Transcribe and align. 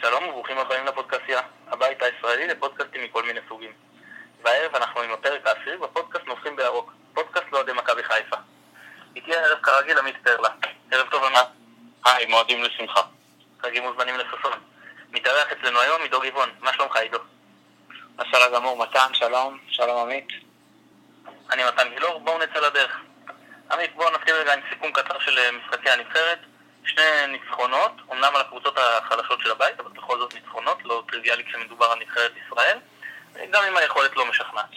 שלום 0.00 0.28
וברוכים 0.28 0.58
הבאים 0.58 0.86
לפודקאסיה, 0.86 1.40
הבית 1.68 2.02
הישראלי 2.02 2.46
לפודקאסטים 2.46 3.04
מכל 3.04 3.22
מיני 3.22 3.40
סוגים. 3.48 3.72
והערב 4.42 4.76
אנחנו 4.76 5.00
עם 5.00 5.12
הפרק 5.12 5.46
העשירי 5.46 5.76
בפודקאסט 5.76 6.24
נובחים 6.26 6.56
בירוק, 6.56 6.92
פודקאסט 7.14 7.46
לאוהדי 7.52 7.72
מכבי 7.72 8.02
חיפה. 8.02 8.36
איתי 9.16 9.36
הערב 9.36 9.58
כרגיל 9.62 9.98
עמית 9.98 10.16
פרלה. 10.24 10.48
ערב 10.90 11.08
טוב 11.10 11.24
ענת. 11.24 11.46
היי, 12.04 12.26
מועדים 12.26 12.62
לשמחה. 12.62 13.00
חגים 13.62 13.82
מוזמנים 13.82 14.16
לששון. 14.16 14.52
מתארח 15.10 15.52
אצלנו 15.52 15.80
היום 15.80 16.02
עידו 16.02 16.20
גבעון, 16.20 16.50
מה 16.60 16.72
שלומך 16.72 16.96
עידו? 16.96 17.18
בסדר 18.16 18.54
גמור, 18.54 18.76
מתן, 18.76 19.14
שלום, 19.14 19.58
שלום 19.68 19.98
עמית. 20.02 20.28
אני 21.52 21.62
מתן 21.64 21.88
גילאור, 21.88 22.20
בואו 22.20 22.38
נצא 22.38 22.60
לדרך. 22.60 23.00
עמית, 23.72 23.94
בואו 23.94 24.10
נתחיל 24.10 24.34
רגע 24.34 24.54
עם 24.54 24.60
סיכום 24.70 24.92
קצר 24.92 25.18
של 25.18 25.38
אה, 25.38 25.52
משחקי 25.52 25.90
הנבחרת. 25.90 26.38
שני 26.84 27.26
ניצחונות, 27.28 27.92
אמנם 28.12 28.30
על 28.34 28.40
הקבוצות 28.40 28.78
החלשות 28.78 29.40
של 29.40 29.50
הבית, 29.50 29.80
אבל 29.80 29.90
בכל 29.90 30.18
זאת 30.18 30.34
ניצחונות, 30.34 30.78
לא 30.84 31.02
טריוויאלי 31.10 31.44
כשמדובר 31.44 31.86
על 31.86 31.98
נבחרת 31.98 32.32
ישראל, 32.46 32.78
גם 33.50 33.62
אם 33.68 33.76
היכולת 33.76 34.16
לא 34.16 34.26
משכנעת. 34.26 34.70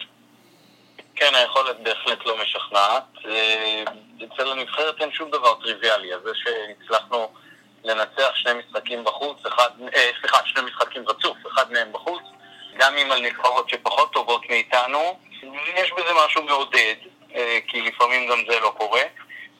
כן, 1.16 1.34
היכולת 1.34 1.76
בהחלט 1.82 2.26
לא 2.26 2.36
משכנעת. 2.42 3.04
אה, 3.24 3.84
אצל 4.24 4.50
הנבחרת 4.50 5.00
אין 5.00 5.12
שום 5.12 5.30
דבר 5.30 5.54
טריוויאלי, 5.54 6.14
אז 6.14 6.20
זה 6.24 6.30
שהצלחנו 6.34 7.32
לנצח 7.84 8.30
שני 8.34 8.52
משחקים 8.52 9.04
בחוץ, 9.04 9.46
אחד, 9.46 9.70
אה, 9.94 10.10
סליחה, 10.20 10.38
שני 10.44 10.62
משחקים 10.62 11.08
רצוף, 11.08 11.36
אחד 11.52 11.72
מהם 11.72 11.92
בחוץ, 11.92 12.22
גם 12.76 12.96
אם 12.96 13.12
על 13.12 13.20
נבחרות 13.20 13.70
שפחות 13.70 14.12
טובות 14.12 14.42
מאיתנו, 14.50 15.18
יש 15.74 15.92
בזה 15.92 16.10
משהו 16.26 16.42
מעודד, 16.42 16.94
אה, 17.34 17.58
כי 17.68 17.82
לפעמים 17.82 18.30
גם 18.30 18.38
זה 18.48 18.60
לא 18.60 18.74
קורה. 18.76 19.02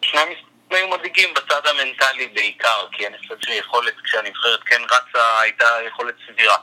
שני 0.03 0.21
המשחקים 0.21 0.54
היו 0.75 0.89
מדאיגים 0.89 1.35
בצד 1.35 1.67
המנטלי 1.67 2.27
בעיקר, 2.27 2.87
כי 2.93 3.07
אני 3.07 3.19
חושב 3.19 3.35
שיכולת, 3.45 3.95
כשהנבחרת 4.05 4.61
כן 4.67 4.83
רצה, 4.85 5.41
הייתה 5.41 5.69
יכולת 5.87 6.15
סבירה. 6.27 6.57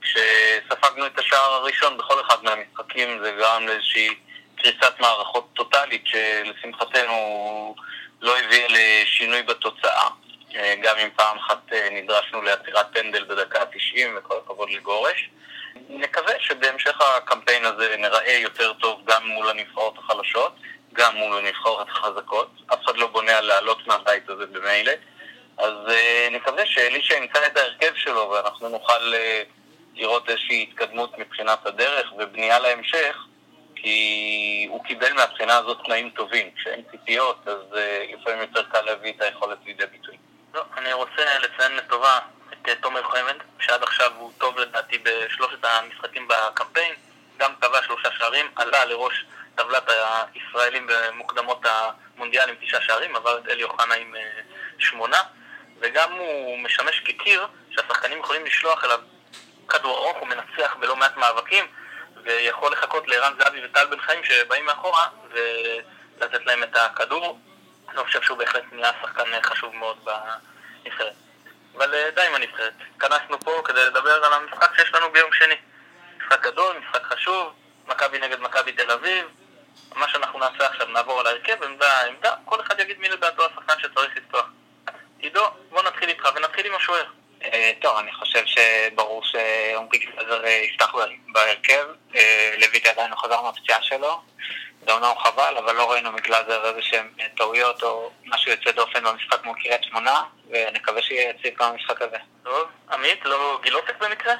כשספגנו 0.00 1.06
את 1.06 1.18
השער 1.18 1.52
הראשון 1.52 1.98
בכל 1.98 2.20
אחד 2.20 2.44
מהמשחקים 2.44 3.18
זה 3.22 3.32
גרם 3.38 3.66
לאיזושהי 3.66 4.14
קריסת 4.56 5.00
מערכות 5.00 5.48
טוטאלית 5.54 6.02
שלשמחתנו 6.06 7.74
לא 8.20 8.38
הביאה 8.38 8.66
לשינוי 8.68 9.42
בתוצאה. 9.42 10.08
אה, 10.56 10.74
גם 10.82 10.96
אם 10.96 11.08
פעם 11.16 11.38
אחת 11.38 11.72
אה, 11.72 11.88
נדרשנו 11.92 12.42
לעצירת 12.42 12.86
פנדל 12.92 13.24
בדקה 13.24 13.60
ה-90 13.60 14.18
וכל 14.18 14.34
הכבוד 14.44 14.70
לגורש. 14.70 15.30
נקווה 15.88 16.32
שבהמשך 16.40 17.00
הקמפיין 17.00 17.64
הזה 17.64 17.96
נראה 17.98 18.32
יותר 18.32 18.72
טוב 18.72 19.00
גם 19.04 19.26
מול 19.26 19.50
הנבחרות 19.50 19.98
החלשות. 19.98 20.52
גם 20.92 21.16
מול 21.16 21.38
הנבחרות 21.38 21.88
החזקות. 21.88 22.50
אף 22.72 22.84
אחד 22.84 22.96
לא 22.96 23.06
בונה 23.06 23.38
על 23.38 23.44
לעלות 23.44 23.86
מהבית 23.86 24.28
הזה 24.28 24.46
במילא. 24.46 24.92
אז 25.58 25.72
uh, 25.86 26.30
נקווה 26.30 26.66
שאלישע 26.66 27.14
ימצא 27.14 27.46
את 27.46 27.56
ההרכב 27.56 27.94
שלו 27.94 28.30
ואנחנו 28.30 28.68
נוכל 28.68 29.12
uh, 29.12 29.46
לראות 29.94 30.28
איזושהי 30.28 30.66
התקדמות 30.70 31.18
מבחינת 31.18 31.66
הדרך 31.66 32.12
ובנייה 32.18 32.58
להמשך, 32.58 33.16
כי 33.76 34.66
הוא 34.70 34.84
קיבל 34.84 35.12
מהבחינה 35.12 35.56
הזאת 35.56 35.78
תנאים 35.84 36.10
טובים. 36.10 36.50
כשאין 36.56 36.82
ציפיות, 36.90 37.48
אז 37.48 37.72
uh, 37.72 38.16
לפעמים 38.20 38.40
יותר 38.40 38.62
קל 38.62 38.80
להביא 38.80 39.12
את 39.16 39.22
היכולת 39.22 39.58
לידי 39.66 39.86
ביטוי. 39.86 40.16
לא, 40.54 40.62
אני 40.76 40.92
רוצה 40.92 41.38
לציין 41.38 41.76
לטובה 41.76 42.18
את 42.72 42.78
תומר 42.80 43.02
חמד, 43.02 43.36
שעד 43.60 43.82
עכשיו 43.82 44.12
הוא 44.18 44.32
טוב 44.38 44.58
לדעתי 44.58 44.98
בשלושת 44.98 45.64
המשחקים 45.64 46.28
בקמפיין, 46.28 46.94
גם 47.36 47.52
קבע 47.60 47.82
שלושה 47.82 48.08
שערים, 48.18 48.46
עלה 48.56 48.84
לראש 48.84 49.24
טבלת 49.56 49.90
הישראלים 50.34 50.86
במוקדמות 50.86 51.66
המונדיאל 51.66 52.48
עם 52.48 52.54
תשעה 52.60 52.80
שערים, 52.80 53.16
עבר 53.16 53.38
את 53.38 53.48
אלי 53.48 53.62
אוחנה 53.62 53.94
עם 53.94 54.16
אה, 54.16 54.20
שמונה, 54.78 55.22
וגם 55.80 56.12
הוא 56.12 56.58
משמש 56.58 57.00
כקיר 57.00 57.46
שהשחקנים 57.70 58.18
יכולים 58.18 58.44
לשלוח 58.44 58.84
אליו 58.84 59.00
כדור 59.68 59.98
ארוך, 59.98 60.16
הוא 60.16 60.28
מנצח 60.28 60.76
בלא 60.80 60.96
מעט 60.96 61.16
מאבקים, 61.16 61.64
ויכול 62.22 62.72
לחכות 62.72 63.08
לערן 63.08 63.32
זהבי 63.38 63.64
וטל 63.64 63.86
בן 63.86 64.00
חיים 64.00 64.24
שבאים 64.24 64.64
מאחורה 64.64 65.08
ולתת 65.30 66.46
להם 66.46 66.62
את 66.62 66.76
הכדור. 66.76 67.40
אני 67.88 68.04
חושב 68.04 68.22
שהוא 68.22 68.38
בהחלט 68.38 68.64
נהיה 68.72 68.92
שחקן 69.02 69.42
חשוב 69.42 69.74
מאוד 69.76 70.04
בנבחרת. 70.04 71.12
אבל 71.74 71.94
אה, 71.94 72.10
די 72.14 72.26
עם 72.26 72.34
הנבחרת. 72.34 72.72
התכנסנו 72.96 73.40
פה 73.40 73.62
כדי 73.64 73.84
לדבר 73.84 74.24
על 74.24 74.32
המשחק 74.32 74.76
שיש 74.76 74.94
לנו 74.94 75.12
ביום 75.12 75.32
שני. 75.32 75.54
משחק 76.18 76.42
גדול, 76.42 76.76
משחק 76.78 77.02
חשוב, 77.02 77.52
מכבי 77.86 78.18
נגד 78.18 78.40
מכבי 78.40 78.72
תל 78.72 78.90
אביב, 78.90 79.26
מה 79.94 80.08
שאנחנו 80.08 80.38
נעשה 80.38 80.66
עכשיו, 80.66 80.86
נעבור 80.86 81.20
על 81.20 81.26
ההרכב, 81.26 81.62
עמדה, 81.62 82.06
עמדה, 82.06 82.34
כל 82.44 82.60
אחד 82.60 82.80
יגיד 82.80 82.98
מי 82.98 83.08
לדעתו 83.08 83.46
השחקן 83.46 83.74
שצריך 83.78 84.16
לפתוח. 84.16 84.46
עידו, 85.18 85.46
בוא 85.70 85.82
נתחיל 85.82 86.08
איתך 86.08 86.28
ונתחיל 86.36 86.66
עם 86.66 86.74
השוער. 86.74 87.04
אה, 87.44 87.72
טוב, 87.80 87.98
אני 87.98 88.12
חושב 88.12 88.42
שברור 88.46 89.22
שעומרי 89.24 89.98
גלזר 89.98 90.44
אה, 90.44 90.50
יפתח 90.50 90.94
בהרכב. 91.32 91.86
אה, 92.16 92.54
לויט 92.58 92.86
עדיין 92.86 93.10
לא 93.10 93.16
חזר 93.16 93.42
מהפציעה 93.42 93.82
שלו. 93.82 94.20
זה 94.86 94.92
אומנם 94.92 95.18
חבל, 95.18 95.56
אבל 95.56 95.74
לא 95.74 95.90
ראינו 95.90 96.12
מגלזר 96.12 96.68
איזה 96.68 96.82
שהם 96.82 97.08
טעויות 97.36 97.82
או 97.82 98.10
משהו 98.24 98.50
יוצא 98.50 98.70
דופן 98.70 99.04
במשחק 99.04 99.44
מול 99.44 99.56
קריית 99.62 99.84
שמונה, 99.84 100.22
ונקווה 100.50 101.02
שיהיה 101.02 101.30
יציב 101.30 101.54
גם 101.58 101.72
במשחק 101.72 102.02
הזה. 102.02 102.16
טוב, 102.44 102.68
עמית, 102.92 103.24
לא 103.24 103.60
גילופת 103.62 103.94
במקרה? 103.98 104.34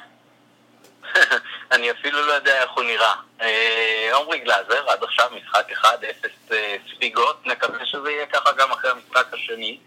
אני 1.71 1.91
אפילו 1.91 2.21
לא 2.27 2.33
יודע 2.33 2.61
איך 2.61 2.71
הוא 2.71 2.83
נראה. 2.83 3.13
אה, 3.41 4.09
עומרי 4.13 4.39
גלאזר, 4.39 4.89
עד 4.89 5.03
עכשיו 5.03 5.29
משחק 5.31 5.71
אחד, 5.71 5.97
אפס 6.03 6.51
אה, 6.51 6.75
ספיגות, 6.93 7.45
נקווה 7.45 7.85
שזה 7.85 8.11
יהיה 8.11 8.25
ככה 8.25 8.51
גם 8.51 8.71
אחרי 8.71 8.91
המשחק 8.91 9.33
השני. 9.33 9.79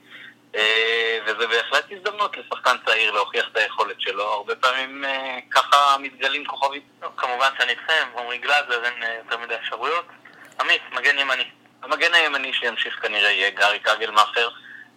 אה, 0.54 1.18
וזה 1.26 1.46
בהחלט 1.46 1.84
הזדמנות 1.90 2.36
לשחקן 2.36 2.76
צעיר 2.86 3.10
להוכיח 3.10 3.48
את 3.52 3.56
היכולת 3.56 4.00
שלו, 4.00 4.24
הרבה 4.24 4.54
פעמים 4.54 5.04
ככה 5.50 5.96
מתגלים 5.98 6.44
כוכבים. 6.46 6.82
כמובן 7.16 7.50
שאני 7.58 7.70
איתכם, 7.70 8.08
עומרי 8.12 8.38
גלאזר, 8.38 8.84
אין 8.84 9.02
יותר 9.18 9.38
מדי 9.38 9.54
אפשרויות. 9.54 10.04
עמית, 10.60 10.82
מגן 10.92 11.18
ימני. 11.18 11.44
המגן 11.82 12.14
הימני 12.14 12.52
שימשיך 12.52 12.98
כנראה 13.02 13.30
יהיה 13.30 13.50
גארי 13.50 13.78
קגלמאכר. 13.78 14.48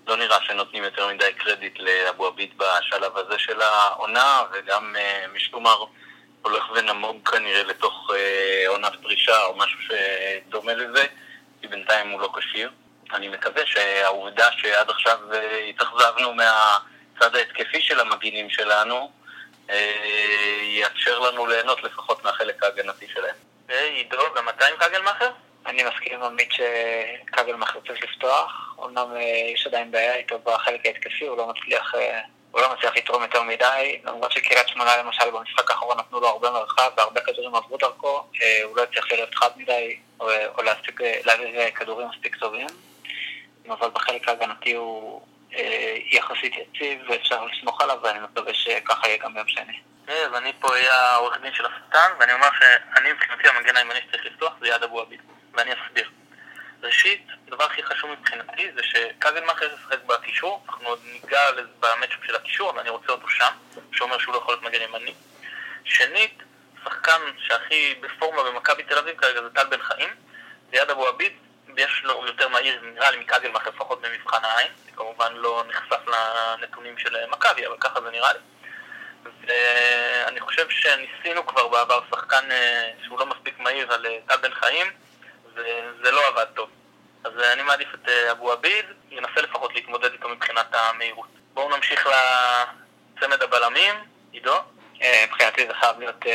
לא 0.08 0.18
נראה 0.18 0.38
שנותנים 0.42 0.84
יותר 0.84 1.08
מדי 1.08 1.34
קרדיט 1.34 1.80
לאבו 1.80 2.28
עביד 2.28 2.50
בשלב 2.58 3.18
הזה 3.18 3.40
של 3.40 3.62
העונה, 3.62 4.44
וגם 4.52 4.96
משומר 5.34 5.86
הולך 6.44 6.64
ונמוג 6.76 7.30
כנראה 7.30 7.64
לתוך 7.64 8.12
אה, 8.16 8.66
עונת 8.68 8.94
פרישה 9.02 9.44
או 9.44 9.58
משהו 9.58 9.80
שדומה 9.82 10.74
לזה, 10.74 11.06
כי 11.62 11.68
בינתיים 11.68 12.10
הוא 12.10 12.22
לא 12.22 12.30
כשיר. 12.38 12.70
אני 13.14 13.28
מקווה 13.28 13.66
שהעובדה 13.66 14.52
שעד 14.52 14.90
עכשיו 14.90 15.18
אה, 15.34 15.58
התאכזבנו 15.58 16.34
מהצד 16.34 17.36
ההתקפי 17.36 17.82
של 17.82 18.00
המגינים 18.00 18.50
שלנו, 18.50 19.12
אה, 19.70 20.60
יאפשר 20.62 21.20
לנו 21.20 21.48
ליהנות 21.48 21.84
לפחות 21.84 22.24
מהחלק 22.24 22.64
ההגנתי 22.64 23.08
שלהם. 23.14 23.36
עידו, 23.70 24.18
גם 24.36 24.50
אתה 24.50 24.66
עם 24.66 24.76
קגלמאכר? 24.80 25.30
אני 25.66 25.84
מסכים 25.84 26.14
עם 26.14 26.24
עמית 26.24 26.50
שקגלמאכר 26.52 27.80
צריך 27.88 28.04
לפתוח, 28.04 28.76
אמנם 28.84 29.16
אה, 29.16 29.52
יש 29.54 29.68
עדיין 29.68 29.92
בעיה 29.92 30.16
איתו 30.16 30.40
בחלק 30.40 30.86
ההתקפי, 30.86 31.28
הוא 31.28 31.38
לא 31.38 31.48
מצליח 31.48 31.96
אה, 31.96 32.20
הוא 32.54 32.62
לא 32.62 32.74
מצליח 32.74 32.98
לתרום 32.98 33.22
יותר 33.24 33.44
מדי, 33.44 34.02
למרות 34.06 34.32
שקריית 34.32 34.68
שמונה 34.68 34.98
למשל 34.98 35.32
במשחק 35.32 35.72
האחרון 35.72 35.98
נתנו 36.00 36.20
לו 36.20 36.28
הרבה 36.28 36.52
מרחב 36.52 36.92
והרבה 36.98 37.22
כדורים 37.22 37.56
עברו 37.56 37.78
דרכו, 37.78 38.24
אה, 38.42 38.64
הוא 38.64 38.78
לא 38.78 38.84
הצליח 38.84 39.12
להיות 39.12 39.36
חד 39.36 39.50
מדי 39.56 39.98
או, 40.20 40.30
או 40.58 40.64
להספיק, 40.64 41.02
להביא 41.02 41.72
כדורים 41.72 42.08
מספיק 42.08 42.36
טובים, 42.36 42.68
אבל 43.70 43.90
בחלק 43.90 44.28
ההגנתי 44.28 44.74
הוא 44.74 45.22
אה, 45.56 45.96
יחסית 46.12 46.54
יציב 46.58 47.02
ואפשר 47.10 47.46
לסמוך 47.46 47.82
עליו 47.82 47.98
ואני 48.04 48.20
מקווה 48.20 48.54
שככה 48.54 49.08
יהיה 49.08 49.18
גם 49.18 49.34
ביום 49.34 49.48
שני. 49.48 49.80
אז 50.08 50.34
אני 50.36 50.54
פה 50.60 50.70
אהיה 50.70 50.96
העורך 50.96 51.38
דין 51.42 51.54
של 51.54 51.66
השטן 51.66 52.14
ואני 52.20 52.34
אומר 52.34 52.48
שאני 52.60 53.12
מבחינתי 53.12 53.48
המגן 53.48 53.78
הימני 53.78 54.00
שצריך 54.08 54.26
לפתוח 54.26 54.54
זה 54.60 54.68
יד 54.68 54.84
אבו 54.84 55.02
עביד 55.02 55.20
ואני 55.54 55.72
אסביר. 55.74 56.10
ראשית, 56.84 57.28
הדבר 57.48 57.64
הכי 57.64 57.84
חשוב 57.84 58.12
מבחינתי 58.12 58.72
זה 58.76 58.84
שקגלמאכר 58.84 59.74
ישחק 59.74 60.04
בקישור, 60.06 60.64
אנחנו 60.68 60.88
עוד 60.88 61.00
ניגע 61.06 61.42
במצ'אפ 61.80 62.26
של 62.26 62.36
הקישור, 62.36 62.70
אבל 62.70 62.80
אני 62.80 62.90
רוצה 62.90 63.12
אותו 63.12 63.30
שם, 63.30 63.52
שאומר 63.92 64.18
שהוא 64.18 64.34
לא 64.34 64.38
יכול 64.38 64.54
להיות 64.54 64.64
מגן 64.64 64.82
ימני. 64.82 65.14
שנית, 65.86 66.44
שחקן 66.84 67.22
שהכי 67.38 67.96
בפורמה 68.02 68.44
במכבי 68.44 68.84
תל 68.84 68.98
אביב 68.98 69.18
כרגע 69.18 69.42
זה 69.42 69.50
טל 69.50 69.66
בן 69.66 69.82
חיים, 69.82 70.10
ליד 70.74 70.90
אבו 70.90 71.08
עביד, 71.08 71.34
יש 71.78 72.02
לו 72.04 72.26
יותר 72.26 72.48
מהיר, 72.48 72.82
נראה 72.84 73.12
לי 73.12 73.18
מקגלמאכר 73.18 73.70
לפחות 73.70 74.02
במבחן 74.02 74.46
העין, 74.46 74.72
זה 74.86 74.92
כמובן 74.96 75.34
לא 75.34 75.64
נחשף 75.68 76.08
לנתונים 76.08 76.98
של 76.98 77.16
מכבי, 77.30 77.68
אבל 77.68 77.76
ככה 77.80 78.02
זה 78.02 78.12
נראה 78.12 78.34
לי. 78.34 78.40
ואני 79.48 80.40
חושב 80.40 80.70
שניסינו 80.70 81.46
כבר 81.48 81.68
בעבר 81.68 82.00
שחקן 82.12 82.52
אה, 82.52 82.92
שהוא 83.06 83.20
לא 83.20 83.26
מספיק 83.26 83.60
מהיר 83.60 83.94
על 83.94 84.06
אה, 84.06 84.18
טל 84.28 84.38
בן 84.38 84.54
חיים, 84.54 84.88
וזה 85.56 86.12
לא 86.12 86.28
עבד 86.28 86.46
טוב. 86.56 86.70
אז 87.24 87.32
אה, 87.40 87.54
אני 87.54 87.64
מעדיף 87.64 87.88
את 87.94 88.10
אה, 88.10 88.32
אבו 88.32 88.52
עביד, 88.52 88.86
ינסה 89.12 89.42
לפחות 89.42 89.76
להתמודד 89.76 90.12
איתו 90.12 90.30
מבחינת 90.30 90.66
המהירות. 90.74 91.28
בואו 91.54 91.76
נמשיך 91.76 92.08
לצמד 92.08 93.42
הבלמים, 93.42 93.96
עידו. 94.32 94.56
אה, 95.02 95.26
מבחינתי 95.28 95.68
זה 95.68 95.74
חייב 95.74 96.00
להיות 96.00 96.26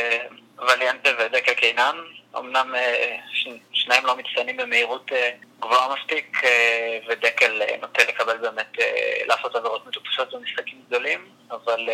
וליאנטה 0.57 1.09
ודקה 1.19 1.53
קינן. 1.53 1.97
אמנם 2.37 2.75
שני 3.33 3.59
שניהם 3.71 4.05
לא 4.05 4.15
מצטיינים 4.15 4.57
במהירות 4.57 5.11
גבוהה 5.59 5.95
מספיק, 5.95 6.41
ודקל 7.07 7.61
נוטה 7.81 8.03
לקבל 8.03 8.37
באמת, 8.37 8.77
לעשות 9.27 9.55
עבירות 9.55 9.87
מטופשות 9.87 10.33
במשחקים 10.33 10.81
גדולים, 10.87 11.29
אבל 11.51 11.89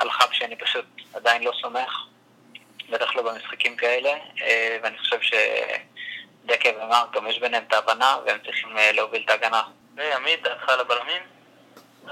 על 0.00 0.10
חפשי 0.10 0.44
אני 0.44 0.56
פשוט 0.56 0.84
עדיין 1.14 1.42
לא 1.44 1.52
סומך, 1.60 1.92
בטח 2.90 3.16
לא 3.16 3.22
במשחקים 3.22 3.76
כאלה, 3.76 4.10
ואני 4.82 4.98
חושב 4.98 5.20
שדקל 5.20 5.95
ומרק 6.82 7.10
גם 7.12 7.26
יש 7.26 7.38
ביניהם 7.38 7.64
את 7.68 7.72
ההבנה, 7.72 8.16
והם 8.26 8.38
צריכים 8.44 8.76
להוביל 8.92 9.22
את 9.24 9.30
ההגנה. 9.30 9.62
ועמית, 9.96 10.42
דעתך 10.42 10.68
על 10.68 10.80
הבלמים? 10.80 11.22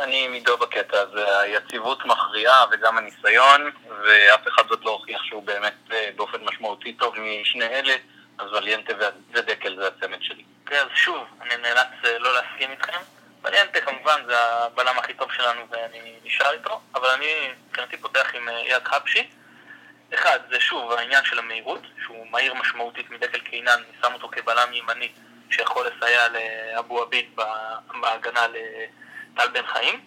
אני 0.01 0.29
מידו 0.29 0.57
בקטע 0.57 1.01
הזה, 1.01 1.41
היציבות 1.41 2.05
מכריעה 2.05 2.65
וגם 2.73 2.99
הניסיון, 2.99 3.71
ואף 4.05 4.49
אחד 4.49 4.71
עוד 4.71 4.85
לא 4.85 4.91
הוכיח 4.91 5.23
שהוא 5.25 5.43
באמת 5.43 5.75
אה, 5.93 6.11
באופן 6.17 6.39
משמעותי 6.45 6.93
טוב 6.93 7.15
משני 7.19 7.65
אלה, 7.65 7.95
אז 8.39 8.53
וליאנטה 8.53 8.93
ודקל 9.33 9.77
זה 9.77 9.89
הצמד 9.89 10.19
שלי. 10.23 10.45
כן, 10.67 10.77
אז 10.77 10.89
שוב, 10.95 11.25
אני 11.41 11.57
נאלץ 11.57 11.87
אה, 12.05 12.19
לא 12.19 12.35
להסכים 12.35 12.71
איתכם. 12.71 12.99
וליאנטה 13.45 13.81
כמובן 13.81 14.23
זה 14.27 14.39
הבלם 14.39 14.99
הכי 14.99 15.15
טוב 15.15 15.33
שלנו 15.33 15.61
ואני 15.71 16.15
נשאר 16.25 16.53
איתו, 16.53 16.81
אבל 16.95 17.09
אני 17.09 17.49
מבחינתי 17.69 17.97
פותח 17.97 18.35
עם 18.35 18.49
יד 18.65 18.83
אה, 18.87 18.91
חבשי. 18.91 19.31
אחד, 20.15 20.39
זה 20.51 20.61
שוב 20.61 20.93
העניין 20.93 21.25
של 21.25 21.39
המהירות, 21.39 21.83
שהוא 22.05 22.27
מהיר 22.31 22.55
משמעותית 22.55 23.11
מדקל 23.11 23.39
קינן, 23.39 23.83
שם 24.03 24.15
אותו 24.15 24.29
כבלם 24.33 24.73
ימני 24.73 25.13
שיכול 25.51 25.87
לסייע 25.87 26.29
לאבו 26.29 27.03
עביד 27.03 27.37
בהגנה 28.01 28.47
טל 29.37 29.49
בן 29.49 29.67
חיים. 29.67 30.01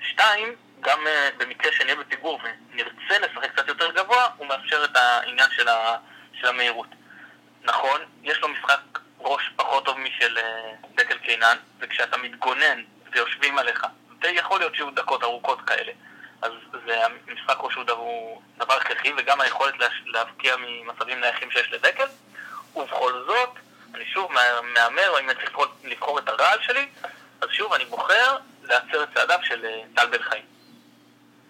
ושתיים, 0.00 0.56
גם 0.80 1.06
אה, 1.06 1.28
במקרה 1.36 1.72
שנהיה 1.72 1.96
בפיגור 1.96 2.40
ונרצה 2.42 3.18
לשחק 3.18 3.52
קצת 3.52 3.68
יותר 3.68 3.92
גבוה, 3.92 4.28
הוא 4.36 4.46
מאפשר 4.46 4.84
את 4.84 4.96
העניין 4.96 5.50
של, 5.50 5.68
ה, 5.68 5.96
של 6.40 6.46
המהירות. 6.46 6.88
נכון, 7.62 8.00
יש 8.22 8.38
לו 8.38 8.48
משחק 8.48 8.80
ראש 9.18 9.50
פחות 9.56 9.84
טוב 9.84 9.98
משל 9.98 10.38
אה, 10.38 10.72
דקל 10.94 11.18
קינן, 11.18 11.56
וכשאתה 11.78 12.16
מתגונן 12.16 12.82
ויושבים 13.12 13.58
עליך, 13.58 13.86
ויכול 14.20 14.58
להיות 14.58 14.74
שיהיו 14.74 14.90
דקות 14.90 15.22
ארוכות 15.22 15.60
כאלה, 15.66 15.92
אז 16.42 16.52
זה 16.86 17.06
המשחק 17.06 17.56
ראש 17.60 17.74
הוא 17.74 17.84
דבר, 18.56 18.74
הכרחי, 18.76 19.12
וגם 19.16 19.40
היכולת 19.40 19.74
להבקיע 20.06 20.56
ממצבים 20.56 21.20
נייחים 21.20 21.50
שיש 21.50 21.72
לדקל, 21.72 22.06
ובכל 22.76 23.24
זאת, 23.26 23.50
אני 23.94 24.04
שוב 24.06 24.32
מהמר, 24.74 25.20
אם 25.20 25.30
אני 25.30 25.34
צריך 25.34 25.58
לבחור 25.84 26.18
את 26.18 26.28
הרעל 26.28 26.58
שלי, 26.62 26.88
אז 27.40 27.48
שוב 27.52 27.72
אני 27.72 27.84
בוחר 27.84 28.36
להצר 28.62 29.02
את 29.02 29.08
צעדיו 29.14 29.38
של 29.42 29.64
אה, 29.64 29.80
טל 29.94 30.06
בן 30.06 30.22
חיים. 30.22 30.44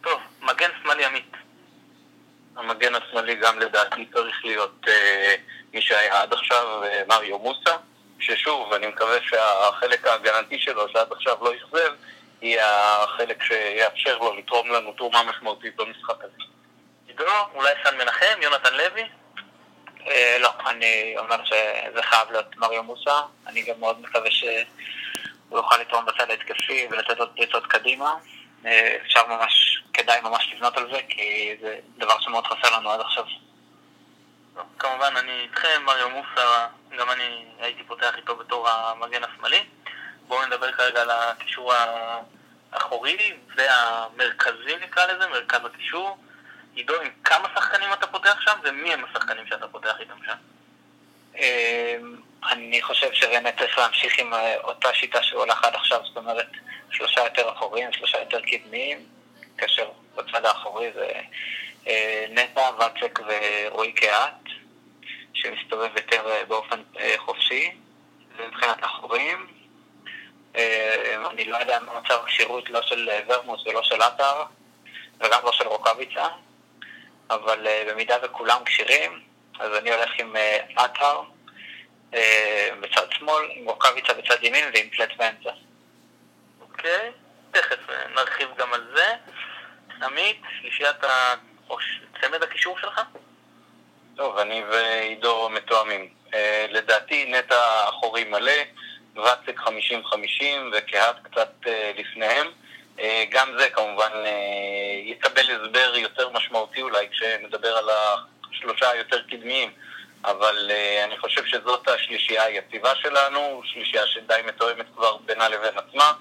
טוב, 0.01 0.21
מגן 0.41 0.71
שמאלי 0.83 1.05
עמית. 1.05 1.33
המגן 2.57 2.95
השמאלי 2.95 3.35
גם 3.35 3.59
לדעתי 3.59 4.07
צריך 4.13 4.45
להיות 4.45 4.85
אה, 4.89 5.35
מי 5.75 5.83
שהיה 5.83 6.23
עד 6.23 6.33
עכשיו, 6.33 6.83
אה, 6.85 7.03
מריו 7.09 7.39
מוסה, 7.39 7.77
ששוב, 8.21 8.73
אני 8.73 8.87
מקווה 8.87 9.19
שהחלק 9.23 10.07
ההגנתי 10.07 10.59
שלו, 10.59 10.89
שעד 10.89 11.13
עכשיו 11.13 11.37
לא 11.41 11.53
אכזב, 11.55 11.93
יהיה 12.43 13.03
החלק 13.03 13.43
שיאפשר 13.43 14.19
לו 14.19 14.37
לתרום 14.37 14.69
לנו 14.69 14.93
תרומה 14.93 15.23
משמעותית 15.23 15.77
במשחק 15.77 16.25
הזה. 16.25 16.43
עידו, 17.07 17.25
אולי 17.55 17.75
סן 17.85 17.99
מנחם, 17.99 18.43
יונתן 18.43 18.75
לוי? 18.75 19.09
אה, 20.07 20.37
לא, 20.41 20.51
אני 20.67 21.15
אומר 21.19 21.45
שזה 21.45 22.03
חייב 22.03 22.31
להיות 22.31 22.57
מריו 22.57 22.83
מוסה. 22.83 23.21
אני 23.47 23.63
גם 23.63 23.81
מאוד 23.81 24.01
מקווה 24.01 24.31
שהוא 24.31 25.59
יוכל 25.59 25.77
לתרום 25.77 26.07
בצד 26.07 26.31
ההתקפי 26.31 26.89
ולתת 26.91 27.19
עוד 27.19 27.31
פריצות 27.37 27.67
קדימה. 27.67 28.15
אה, 28.67 28.97
אפשר 29.07 29.27
ממש, 29.27 29.83
כדאי 29.93 30.21
ממש 30.21 30.53
לבנות 30.55 30.77
על 30.77 30.93
זה, 30.93 31.01
כי 31.09 31.57
זה 31.61 31.79
דבר 31.99 32.21
שמאוד 32.21 32.47
חסר 32.47 32.79
לנו 32.79 32.91
עד 32.91 33.01
עכשיו. 33.01 33.25
כמובן, 34.79 35.17
אני 35.17 35.41
איתכם, 35.43 35.83
מריו 35.85 36.11
מוסה, 36.11 36.67
גם 36.99 37.11
אני 37.11 37.45
הייתי 37.61 37.85
פותח 37.85 38.17
איתו 38.17 38.37
בתור 38.37 38.69
המגן 38.69 39.25
השמאלי. 39.25 39.65
בואו 40.33 40.47
נדבר 40.47 40.73
כרגע 40.73 41.03
על 41.03 41.11
הקישור 41.11 41.73
האחורי 42.73 43.33
והמרכזי 43.57 44.77
נקרא 44.83 45.07
לזה, 45.07 45.27
מרכז 45.27 45.61
הקישור. 45.65 46.17
עידו, 46.75 47.01
עם 47.01 47.11
כמה 47.25 47.49
שחקנים 47.55 47.93
אתה 47.93 48.07
פותח 48.07 48.41
שם, 48.41 48.53
ומי 48.63 48.93
הם 48.93 49.05
השחקנים 49.05 49.47
שאתה 49.47 49.69
פותח 49.69 49.95
איתם 50.01 50.15
שם? 50.27 50.35
אמ, 51.39 52.17
אני 52.51 52.83
חושב 52.83 53.13
שרנה 53.13 53.53
צריך 53.53 53.79
להמשיך 53.79 54.19
עם 54.19 54.35
אה, 54.35 54.57
אותה 54.57 54.95
שיטה 54.95 55.23
שהוא 55.23 55.41
הולך 55.41 55.65
עד 55.65 55.75
עכשיו, 55.75 56.01
זאת 56.05 56.17
אומרת, 56.17 56.49
שלושה 56.91 57.21
יותר 57.21 57.51
אחוריים, 57.53 57.93
שלושה 57.93 58.19
יותר 58.19 58.41
קדמיים, 58.41 58.99
כאשר 59.59 59.91
בצד 60.15 60.45
האחורי 60.45 60.93
זה 60.95 61.13
אה, 61.87 62.25
נטע, 62.31 62.71
ואצק 62.79 63.21
ורועי 63.27 63.93
קהת, 63.93 64.43
שמסתובב 65.35 65.91
יותר 65.97 66.31
אה, 66.31 66.45
באופן 66.49 66.83
חופשי, 67.17 67.71
ומבחינת 68.37 68.85
אחוריים, 68.85 69.52
אני 71.31 71.45
לא 71.45 71.57
יודע 71.57 71.79
מה 71.81 72.01
מצב 72.01 72.21
הכשירות 72.25 72.71
לא 72.71 72.83
של 72.83 73.11
ורמוס 73.27 73.67
ולא 73.67 73.83
של 73.83 74.03
עטר, 74.03 74.43
וגם 75.21 75.41
לא 75.45 75.53
של 75.53 75.67
רוקאביצה. 75.67 76.27
אבל 77.31 77.67
uh, 77.67 77.91
במידה 77.91 78.17
וכולם 78.23 78.65
כשירים, 78.65 79.21
אז 79.61 79.77
אני 79.79 79.93
הולך 79.93 80.11
עם 80.19 80.37
עטר 80.77 81.21
בצד 82.81 83.07
שמאל, 83.11 83.45
עם 83.51 83.69
רוקאביצה 83.69 84.15
בצד 84.15 84.45
ימין 84.45 84.65
ועם 84.75 84.91
פלט 84.91 85.17
באמצע. 85.17 85.51
אוקיי, 86.61 87.11
תכף 87.51 87.79
נרחיב 88.15 88.49
גם 88.57 88.75
על 88.75 88.87
זה. 88.97 89.15
עמית, 90.03 90.41
שלישיית 90.61 90.97
צמד 92.21 92.43
הקישור 92.43 92.79
שלך? 92.79 93.01
טוב, 94.17 94.39
אני 94.39 94.65
ועידו 94.65 95.49
מתואמים. 95.49 96.09
Uh, 96.31 96.35
לדעתי 96.69 97.25
נטע 97.25 97.89
אחורי 97.89 98.25
מלא, 98.25 98.53
ואצק 99.17 99.61
50-50 99.61 99.69
וקהת 100.73 101.17
קצת 101.23 101.53
uh, 101.65 101.69
לפניהם. 102.01 102.47
אה, 103.01 103.25
גם 103.31 103.49
זה 103.59 103.71
כמובן 103.71 104.11
אה, 104.15 105.01
יקבל 105.05 105.43
הסבר 105.51 105.93
יותר 105.97 106.31
משמעותי 106.31 106.83
אולי 106.83 107.09
כשנדבר 107.11 107.77
על 107.77 107.89
השלושה 108.51 108.91
היותר 108.91 109.23
קדמיים, 109.31 109.71
אבל 110.25 110.71
אה, 110.71 111.05
אני 111.05 111.19
חושב 111.19 111.47
שזאת 111.47 111.89
השלישייה 111.89 112.43
היציבה 112.45 112.95
שלנו, 112.95 113.63
שלישייה 113.65 114.07
שדי 114.07 114.41
מתואמת 114.47 114.87
כבר 114.95 115.17
בינה 115.17 115.49
לבין 115.49 115.79
עצמה. 115.79 116.13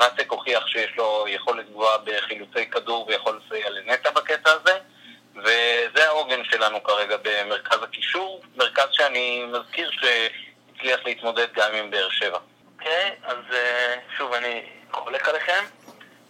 ואצק 0.00 0.30
הוכיח 0.30 0.66
שיש 0.66 0.90
לו 0.96 1.24
יכולת 1.28 1.70
גבוהה 1.70 1.98
בחילוצי 1.98 2.70
כדור 2.70 3.06
ויכול 3.08 3.40
לסייע 3.46 3.70
לנטע 3.70 4.10
בקטע 4.10 4.50
הזה, 4.52 4.78
וזה 5.36 6.06
העוגן 6.06 6.44
שלנו 6.44 6.82
כרגע 6.82 7.16
במרכז 7.22 7.82
הקישור, 7.82 8.42
מרכז 8.56 8.88
שאני 8.92 9.44
מזכיר 9.44 9.90
שהצליח 10.84 11.06
להתמודד 11.06 11.46
גם 11.52 11.74
עם 11.74 11.90
באר 11.90 12.08
שבע. 12.10 12.38
אוקיי, 12.78 13.10
okay, 13.10 13.26
אז 13.26 13.36
שוב 14.16 14.32
אני 14.32 14.62
חולק 14.90 15.28
עליכם. 15.28 15.64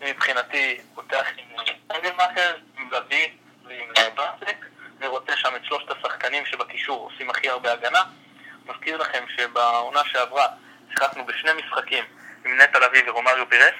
מבחינתי 0.00 0.80
פותח 0.94 1.26
עם 1.36 1.46
אנגלמאכר, 1.90 2.56
עם 2.78 2.90
דוד 2.90 3.14
ועם 3.64 4.14
באסק, 4.14 4.56
ורוצה 5.00 5.36
שם 5.36 5.56
את 5.56 5.64
שלושת 5.64 5.90
השחקנים 5.90 6.46
שבקישור 6.46 7.10
עושים 7.10 7.30
הכי 7.30 7.48
הרבה 7.48 7.72
הגנה. 7.72 8.02
מזכיר 8.66 8.96
לכם 8.96 9.24
שבעונה 9.36 10.00
שעברה 10.04 10.46
שיחקנו 10.90 11.26
בשני 11.26 11.50
משחקים 11.52 12.04
עם 12.44 12.60
נטע 12.60 12.78
לביא 12.78 13.02
ורומריו 13.06 13.48
פירס. 13.48 13.74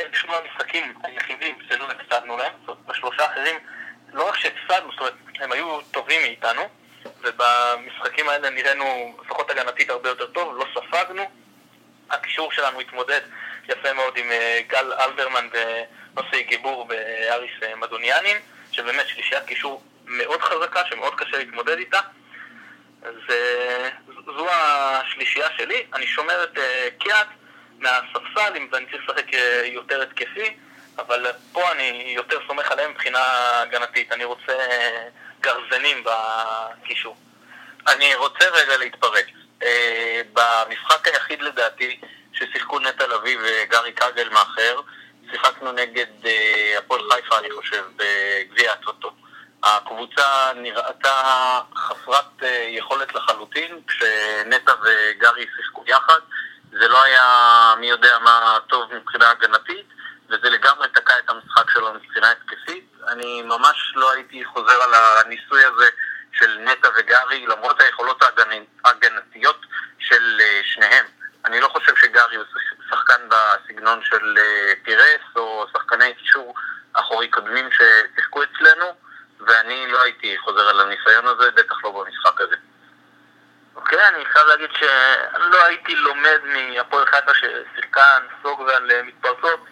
אלה 0.00 0.08
שני 0.12 0.32
המשחקים 0.36 0.94
היחידים 1.02 1.58
שלא 1.68 1.84
הפסדנו 1.90 2.36
להם, 2.36 2.52
בשלושה 2.86 3.26
אחרים 3.26 3.56
לא 4.12 4.28
רק 4.28 4.36
שהפסדנו, 4.36 4.90
זאת 4.90 5.00
אומרת, 5.00 5.14
הם 5.40 5.52
היו 5.52 5.80
טובים 5.80 6.20
מאיתנו, 6.22 6.62
ובמשחקים 7.22 8.28
האלה 8.28 8.50
נראינו 8.50 9.18
לפחות 9.24 9.50
הגנתית 9.50 9.90
הרבה 9.90 10.08
יותר 10.08 10.26
טוב, 10.26 10.58
לא 10.58 10.64
ספגנו. 10.74 11.30
הקישור 12.10 12.52
שלנו 12.52 12.80
התמודד 12.80 13.20
יפה 13.68 13.92
מאוד 13.92 14.16
עם 14.16 14.30
אה, 14.32 14.60
גל 14.66 14.92
אלברמן 14.92 15.48
ונוסי 15.52 16.42
גיבור 16.42 16.86
ואריס 16.88 17.50
אה, 17.62 17.76
מדוניאנים, 17.76 18.36
שבאמת 18.72 19.08
שלישיית 19.08 19.44
קישור 19.44 19.82
מאוד 20.06 20.42
חזקה, 20.42 20.82
שמאוד 20.86 21.14
קשה 21.14 21.38
להתמודד 21.38 21.78
איתה. 21.78 22.00
אז 23.02 23.14
אה, 23.30 23.88
זו 24.24 24.46
השלישייה 24.50 25.48
שלי. 25.56 25.86
אני 25.94 26.06
שומר 26.06 26.44
את 26.44 26.58
קיאט 26.98 27.28
מהספסל, 27.78 28.56
אם 28.56 28.68
אני 28.74 28.86
צריך 28.90 29.08
לשחק 29.08 29.26
יותר 29.64 30.02
התקפי, 30.02 30.56
אבל 30.98 31.26
פה 31.52 31.72
אני 31.72 32.12
יותר 32.16 32.38
סומך 32.46 32.70
עליהם 32.70 32.90
מבחינה 32.90 33.20
הגנתית. 33.62 34.12
אני 34.12 34.24
רוצה 34.24 34.52
גרזנים 35.40 36.04
בקישור. 36.04 37.16
אני 37.88 38.14
רוצה 38.14 38.44
רגע 38.52 38.76
להתפרץ. 38.76 39.26
במשחק 40.32 41.08
היחיד 41.08 41.42
לדעתי 41.42 42.00
ששיחקו 42.32 42.78
נטע 42.78 43.06
לביא 43.06 43.38
וגארי 43.42 43.92
קאגל 43.92 44.28
מאחר. 44.28 44.80
שיחקנו 45.30 45.72
נגד 45.72 46.26
אה, 46.26 46.74
הפועל 46.78 47.00
חיפה, 47.12 47.38
אני 47.38 47.48
חושב, 47.50 47.84
בגביע 47.96 48.72
הטוטו. 48.72 49.10
הקבוצה 49.62 50.52
נראתה 50.56 51.60
חסרת 51.76 52.42
אה, 52.42 52.66
יכולת 52.68 53.14
לחלוטין, 53.14 53.80
כשנטע 53.86 54.72
וגארי 54.82 55.46
שיחקו 55.56 55.84
יחד. 55.86 56.18
זה 56.72 56.88
לא 56.88 57.02
היה 57.02 57.74
מי 57.80 57.86
יודע 57.86 58.18
מה 58.18 58.58
טוב 58.68 58.94
מבחינה 58.94 59.30
הגנתית, 59.30 59.86
וזה 60.30 60.50
לגמרי 60.50 60.88
תקע 60.88 61.18
את 61.18 61.30
המשחק 61.30 61.70
שלו 61.70 61.94
מבחינה 61.94 62.30
התקפית. 62.30 62.84
אני 63.08 63.42
ממש 63.42 63.92
לא 63.96 64.12
הייתי 64.12 64.44
חוזר 64.44 64.82
על 64.82 64.94
הניסוי 64.94 65.64
הזה 65.64 65.88
של 66.32 66.58
נטע 66.58 66.88
וגארי, 66.96 67.46
למרות 67.46 67.80
היכולות 67.80 68.22
ההגנתיות 68.84 69.60
של 69.98 70.40
שניהם. 70.64 71.06
אני 71.44 71.60
לא 71.60 71.68
חושב 71.68 71.96
שגארי 71.96 72.36
הוא 72.36 72.44
שחקן 72.90 73.28
בסגנון 73.28 74.00
של 74.04 74.38
פירס 74.82 75.36
או 75.36 75.66
שחקני 75.72 76.14
קישור 76.14 76.54
אחורי 76.92 77.28
קודמים 77.28 77.68
ששיחקו 77.72 78.42
אצלנו, 78.42 78.86
ואני 79.40 79.86
לא 79.92 80.02
הייתי 80.02 80.38
חוזר 80.38 80.68
על 80.68 80.80
הניסיון 80.80 81.26
הזה, 81.26 81.50
בטח 81.50 81.84
לא 81.84 81.90
במשחק 81.90 82.40
הזה. 82.40 82.56
אוקיי, 83.76 84.08
אני 84.08 84.24
חייב 84.24 84.46
להגיד 84.46 84.70
שלא 84.78 85.64
הייתי 85.64 85.94
לומד 85.94 86.38
מהפועל 86.44 87.06
חיפה 87.06 87.32
ששיחקה 87.34 88.18
נסוג 88.26 88.60
ועל 88.60 88.90
אה, 88.90 89.02
מתפרצות 89.02 89.64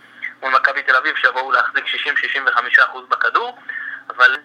מול 0.42 0.52
מכבי 0.52 0.82
תל 0.82 0.96
אביב 0.96 1.16
שיבואו 1.16 1.52
להחזיק 1.52 1.84
60-65% 2.78 2.80
בכדור, 3.08 3.58
אבל 4.10 4.36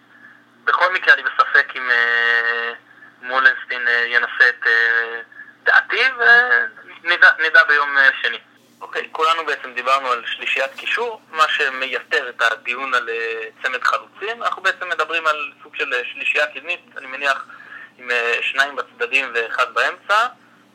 בכל 0.63 0.93
מקרה 0.93 1.13
אני 1.13 1.24
בספק 1.24 1.74
אם 1.75 1.89
אה, 1.89 2.74
מולנסטין 3.22 3.88
אה, 3.88 4.05
ינסה 4.08 4.50
את 4.50 4.65
דעתי 5.63 6.01
ונדע 7.03 7.63
ביום 7.67 7.98
שני. 8.22 8.39
אוקיי, 8.82 9.10
כולנו 9.12 9.46
בעצם 9.46 9.74
דיברנו 9.74 10.12
על 10.12 10.24
שלישיית 10.25 10.72
קישור, 10.77 11.22
מה 11.32 11.48
הדיון 12.74 12.94
על 12.94 13.10
צמד 13.63 13.84
חלוצים. 13.84 14.44
אנחנו 14.44 14.62
בעצם 14.62 14.89
מדברים 14.89 15.27
על 15.27 15.51
סוג 15.63 15.75
של 15.75 15.94
שלישייה 16.13 16.48
קדמית, 16.48 16.80
אני 16.98 17.08
מניח 17.08 17.46
עם 17.98 18.12
אה, 18.12 18.38
שניים 18.42 18.75
בצדדים 18.75 19.32
ואחד 19.34 19.74
באמצע, 19.74 20.27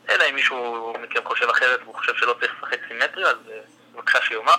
אלא 0.09 0.23
אם 0.29 0.35
מישהו 0.35 0.93
מכם 1.01 1.19
חושב 1.25 1.49
אחרת 1.49 1.79
והוא 1.83 1.95
חושב 1.95 2.15
שלא 2.15 2.35
צריך 2.39 2.51
לשחק 2.57 2.79
סימטרי, 2.87 3.25
אז 3.25 3.35
אה, 3.51 3.59
בבקשה 3.93 4.21
שיאמר. 4.21 4.53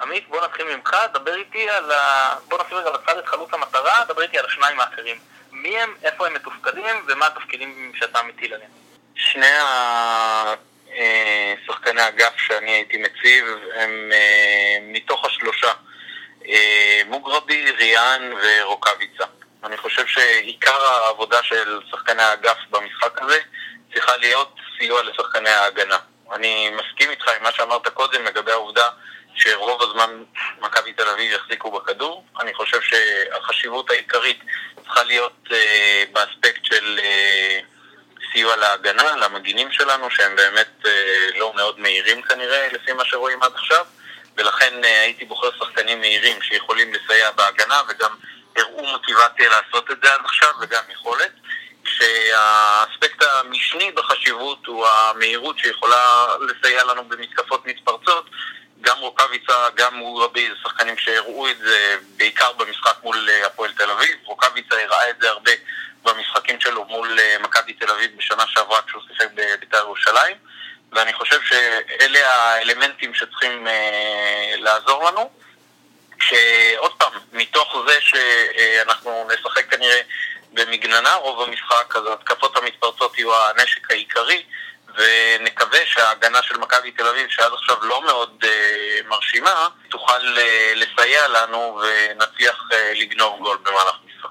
עמית, 0.00 0.28
בוא 0.28 0.44
נתחיל 0.44 0.76
ממך, 0.76 0.96
דבר 1.12 1.34
איתי 1.34 1.70
על 1.70 1.92
ה... 1.92 2.34
בוא 2.48 2.58
נשים 2.64 2.76
רגע 2.76 2.90
בצד 2.90 3.18
את 3.18 3.26
חלוץ 3.26 3.54
המטרה, 3.54 4.04
דבר 4.08 4.22
איתי 4.22 4.38
על 4.38 4.46
השניים 4.46 4.80
האחרים. 4.80 5.16
מי 5.52 5.78
הם, 5.78 5.94
איפה 6.02 6.26
הם 6.26 6.34
מתופקדים 6.34 6.84
ומה 7.06 7.26
התפקידים 7.26 7.92
שאתה 7.94 8.22
מטיל 8.22 8.54
עליהם. 8.54 8.70
שני 9.14 9.56
השחקני 11.64 12.00
אה, 12.00 12.08
אגף 12.08 12.36
שאני 12.36 12.70
הייתי 12.70 12.96
מציב 12.96 13.44
הם 13.74 14.12
מתוך 14.82 15.24
השלושה, 15.24 15.72
מוגרבי, 17.06 17.70
ריאן 17.70 18.32
ורוקאביצה. 18.42 19.24
אני 19.64 19.76
חושב 19.76 20.06
שעיקר 20.06 20.82
העבודה 20.82 21.42
של 21.42 21.80
שחקני 21.90 22.22
האגף 22.22 22.56
במשחק 22.70 23.22
הזה 23.22 23.38
צריכה 23.94 24.16
להיות 24.16 24.54
סיוע 24.78 25.02
לשחקני 25.02 25.50
ההגנה. 25.50 25.98
אני 26.32 26.70
מסכים 26.70 27.10
איתך 27.10 27.28
עם 27.28 27.42
מה 27.42 27.52
שאמרת 27.52 27.88
קודם 27.88 28.24
לגבי 28.24 28.52
העובדה 28.52 28.88
שרוב 29.34 29.82
הזמן 29.82 30.22
מכבי 30.60 30.92
תל 30.92 31.08
אביב 31.08 31.32
יחזיקו 31.32 31.70
בכדור. 31.70 32.24
אני 32.40 32.54
חושב 32.54 32.80
שהחשיבות 32.82 33.90
העיקרית 33.90 34.40
צריכה 34.82 35.02
להיות 35.02 35.46
uh, 35.46 35.52
באספקט 36.12 36.64
של 36.64 37.00
uh, 37.02 37.64
סיוע 38.32 38.56
להגנה, 38.56 39.16
למגינים 39.16 39.72
שלנו, 39.72 40.10
שהם 40.10 40.36
באמת 40.36 40.70
uh, 40.82 40.88
לא 41.38 41.52
מאוד 41.56 41.80
מהירים 41.80 42.22
כנראה, 42.22 42.68
לפי 42.72 42.92
מה 42.92 43.04
שרואים 43.04 43.42
עד 43.42 43.52
עכשיו, 43.54 43.86
ולכן 44.36 44.80
uh, 44.82 44.86
הייתי 44.86 45.24
בוחר 45.24 45.50
שחקנים 45.58 46.00
מהירים 46.00 46.42
שיכולים 46.42 46.92
לסייע 46.94 47.30
בהגנה 47.30 47.80
וגם 47.88 48.10
הראו 48.56 48.86
מוטיבציה 48.86 49.50
לעשות 49.50 49.90
את 49.90 49.96
זה 50.02 50.14
עד 50.14 50.20
עכשיו 50.24 50.50
וגם 50.60 50.82
יכולת. 50.92 51.32
כשהאספקט 51.84 53.22
המשני 53.22 53.90
בחשיבות 53.90 54.66
הוא 54.66 54.86
המהירות 54.86 55.58
שיכולה 55.58 56.26
לסייע 56.40 56.84
לנו 56.84 57.04
במתקפות 57.04 57.66
מתפרצות. 57.66 58.30
גם 58.80 58.98
רוקאביצה, 58.98 59.68
גם 59.74 59.94
מורבי, 59.94 60.48
זה 60.48 60.54
שחקנים 60.62 60.98
שהראו 60.98 61.48
את 61.48 61.58
זה 61.58 61.96
בעיקר 62.16 62.52
במשחק 62.52 62.96
מול 63.02 63.28
אה, 63.30 63.46
הפועל 63.46 63.72
תל 63.72 63.90
אביב. 63.90 64.16
רוקאביצה 64.24 64.82
הראה 64.82 65.10
את 65.10 65.16
זה 65.20 65.30
הרבה 65.30 65.50
במשחקים 66.02 66.60
שלו 66.60 66.84
מול 66.84 67.18
אה, 67.20 67.36
מכבי 67.40 67.72
תל 67.72 67.90
אביב 67.90 68.10
בשנה 68.16 68.44
שעברה 68.46 68.82
כשהוא 68.82 69.02
שיחק 69.08 69.26
בבית"ר 69.34 69.76
ירושלים. 69.78 70.36
ואני 70.92 71.12
חושב 71.12 71.40
שאלה 71.42 72.34
האלמנטים 72.34 73.14
שצריכים 73.14 73.66
אה, 73.66 74.54
לעזור 74.56 75.04
לנו. 75.04 75.30
שעוד 76.22 76.92
פעם, 76.98 77.12
מתוך 77.32 77.76
זה 77.86 78.00
שאנחנו 78.00 79.28
נשחק 79.34 79.70
כנראה 79.70 80.00
במגננה 80.52 81.14
רוב 81.14 81.48
המשחק, 81.48 81.96
אז 81.96 82.06
ההתקפות 82.06 82.56
המתפרצות 82.56 83.18
יהיו 83.18 83.34
הנשק 83.36 83.90
העיקרי, 83.90 84.42
ונקווה 84.94 85.78
שההגנה 85.84 86.42
של 86.42 86.58
מכבי 86.58 86.90
תל 86.90 87.06
אביב, 87.06 87.28
שעד 87.28 87.52
עכשיו 87.52 87.76
לא 87.82 88.02
מאוד 88.02 88.44
uh, 88.44 89.06
מרשימה, 89.08 89.68
תוכל 89.88 90.36
uh, 90.36 90.74
לסייע 90.74 91.28
לנו 91.28 91.80
ונצליח 91.82 92.68
uh, 92.70 92.98
לגנוב 92.98 93.38
גול 93.38 93.58
במהלך 93.62 93.96
משחק. 94.06 94.28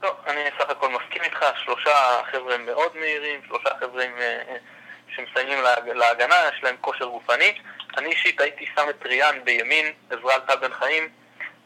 טוב, 0.00 0.16
אני 0.26 0.40
סך 0.58 0.70
הכל 0.70 0.88
מסכים 0.88 1.22
איתך, 1.22 1.44
שלושה 1.64 2.20
חבר'ה 2.32 2.58
מאוד 2.58 2.96
מהירים, 2.96 3.40
שלושה 3.46 3.68
חבר'ה 3.80 4.04
uh, 4.04 4.77
שמסיימים 5.10 5.58
להגנה, 5.86 6.36
יש 6.54 6.62
להם 6.62 6.76
כושר 6.80 7.04
גופני. 7.04 7.58
אני 7.98 8.10
אישית 8.10 8.40
הייתי 8.40 8.66
שם 8.74 8.90
את 8.90 9.06
ריאן 9.06 9.44
בימין, 9.44 9.92
עזרא 10.10 10.38
טל 10.38 10.56
בן 10.56 10.72
חיים, 10.72 11.08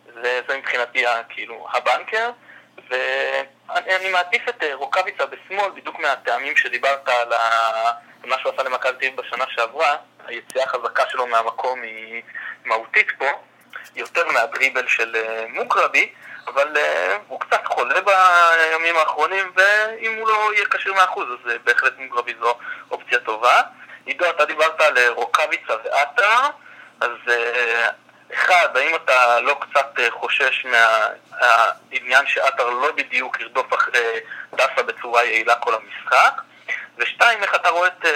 וזה 0.06 0.58
מבחינתי 0.58 1.04
כאילו 1.28 1.66
הבנקר, 1.72 2.30
ואני 2.90 4.10
מעדיף 4.12 4.48
את 4.48 4.62
אה, 4.62 4.74
רוקאביצה 4.74 5.26
בשמאל, 5.26 5.70
בדיוק 5.70 5.98
מהטעמים 5.98 6.56
שדיברת 6.56 7.08
על 7.08 7.32
מה 8.24 8.38
שהוא 8.38 8.52
עשה 8.52 8.62
למכבי 8.62 9.10
תל 9.10 9.22
בשנה 9.22 9.44
שעברה, 9.48 9.96
היציאה 10.26 10.64
החזקה 10.64 11.02
שלו 11.08 11.26
מהמקום 11.26 11.82
היא 11.82 12.22
מהותית 12.64 13.06
פה, 13.18 13.26
יותר 13.96 14.28
מהדריבל 14.32 14.88
של 14.88 15.16
אה, 15.16 15.44
מוקרבי, 15.48 16.12
אבל 16.46 16.76
uh, 16.76 16.80
הוא 17.28 17.40
קצת 17.40 17.66
חולה 17.66 18.00
בימים 18.00 18.96
האחרונים, 18.96 19.52
ואם 19.54 20.14
הוא 20.18 20.28
לא 20.28 20.54
יהיה 20.54 20.66
כשיר 20.66 20.94
מהאחוז, 20.94 21.26
אז 21.28 21.52
בהחלט 21.64 21.92
מוגרבי 21.98 22.34
זו 22.40 22.58
אופציה 23.14 23.26
טובה. 23.26 23.60
עידו, 24.06 24.30
אתה 24.30 24.44
דיברת 24.44 24.80
על 24.80 24.98
אה, 24.98 25.10
רוקאביצה 25.10 25.74
ועטר, 25.84 26.40
אז 27.00 27.10
אה, 27.28 27.88
אחד, 28.34 28.76
האם 28.76 28.94
אתה 28.94 29.40
לא 29.40 29.56
קצת 29.60 29.98
אה, 29.98 30.10
חושש 30.10 30.66
מהעניין 30.66 32.26
שעטר 32.26 32.70
לא 32.70 32.92
בדיוק 32.92 33.40
ירדוף 33.40 33.74
אחרי 33.74 34.20
דסה 34.54 34.82
בצורה 34.86 35.24
יעילה 35.24 35.54
כל 35.54 35.74
המשחק? 35.74 36.42
ושתיים, 36.98 37.42
איך 37.42 37.54
אתה 37.54 37.68
רואה 37.68 37.88
את 37.88 38.06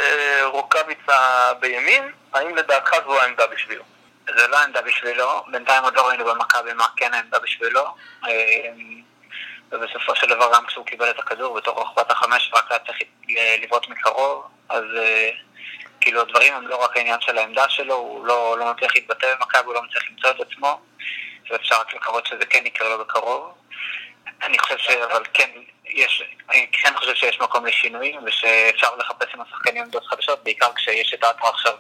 רוקאביצה 0.45 1.53
בימין? 1.61 2.13
האם 2.33 2.57
לדעתך 2.57 2.91
זו 3.07 3.21
העמדה 3.21 3.47
בשבילו? 3.47 3.85
זה 4.37 4.49
לא 4.49 4.59
העמדה 4.59 4.83
בשבילו, 4.83 5.45
בינתיים 5.51 5.85
עוד 5.85 5.95
לא 5.97 6.09
ראינו 6.09 6.25
במכבי 6.25 6.73
מה 6.73 6.87
כן 6.97 7.15
העמדה 7.15 7.39
בשבילו. 7.39 7.85
ובסופו 9.73 10.17
של 10.17 10.27
דבר 10.27 10.51
גם 10.55 10.67
כשהוא 10.67 10.87
קיבל 10.87 11.11
את 11.11 11.19
הכדור 11.19 11.55
בתוך 11.55 11.79
רחבת 11.79 12.11
החמש 12.11 12.51
רק 12.55 12.71
היה 12.71 12.79
צריך 12.79 12.99
לבעוט 13.63 13.89
מקרוב, 13.89 14.45
אז 14.69 14.85
כאילו 16.01 16.21
הדברים 16.21 16.55
הם 16.55 16.69
לא 16.69 16.85
רק 16.85 16.97
העניין 16.97 17.21
של 17.21 17.39
העמדה 17.39 17.69
שלו, 17.69 17.95
הוא 17.95 18.27
לא, 18.27 18.59
לא 18.59 18.73
מצליח 18.73 18.95
להתבטא 18.95 19.35
במכבי, 19.35 19.65
הוא 19.65 19.75
לא 19.75 19.83
מצליח 19.83 20.03
למצוא 20.11 20.31
את 20.31 20.41
עצמו, 20.41 20.81
ואפשר 21.51 21.81
רק 21.81 21.95
לקוות 21.95 22.27
שזה 22.27 22.47
כן 22.47 22.67
יקרה 22.67 22.89
לו 22.89 22.99
בקרוב. 22.99 23.55
אני 24.43 24.59
חושב 24.59 24.79
ש... 24.79 24.91
אבל 24.91 25.25
כן, 25.35 25.51
יש, 25.85 26.23
אני 26.51 26.69
כן 26.73 26.97
חושב 26.97 27.15
שיש 27.15 27.41
מקום 27.41 27.67
לשינויים, 27.67 28.21
ושאפשר 28.25 28.97
לחפש 28.97 29.35
עם 29.35 29.41
השחקנים 29.41 29.83
עמדות 29.83 30.07
חדשות, 30.07 30.45
בעיקר 30.45 30.73
כשיש 30.75 31.15
את 31.15 31.25
האטרה 31.25 31.51
עכשיו 31.51 31.75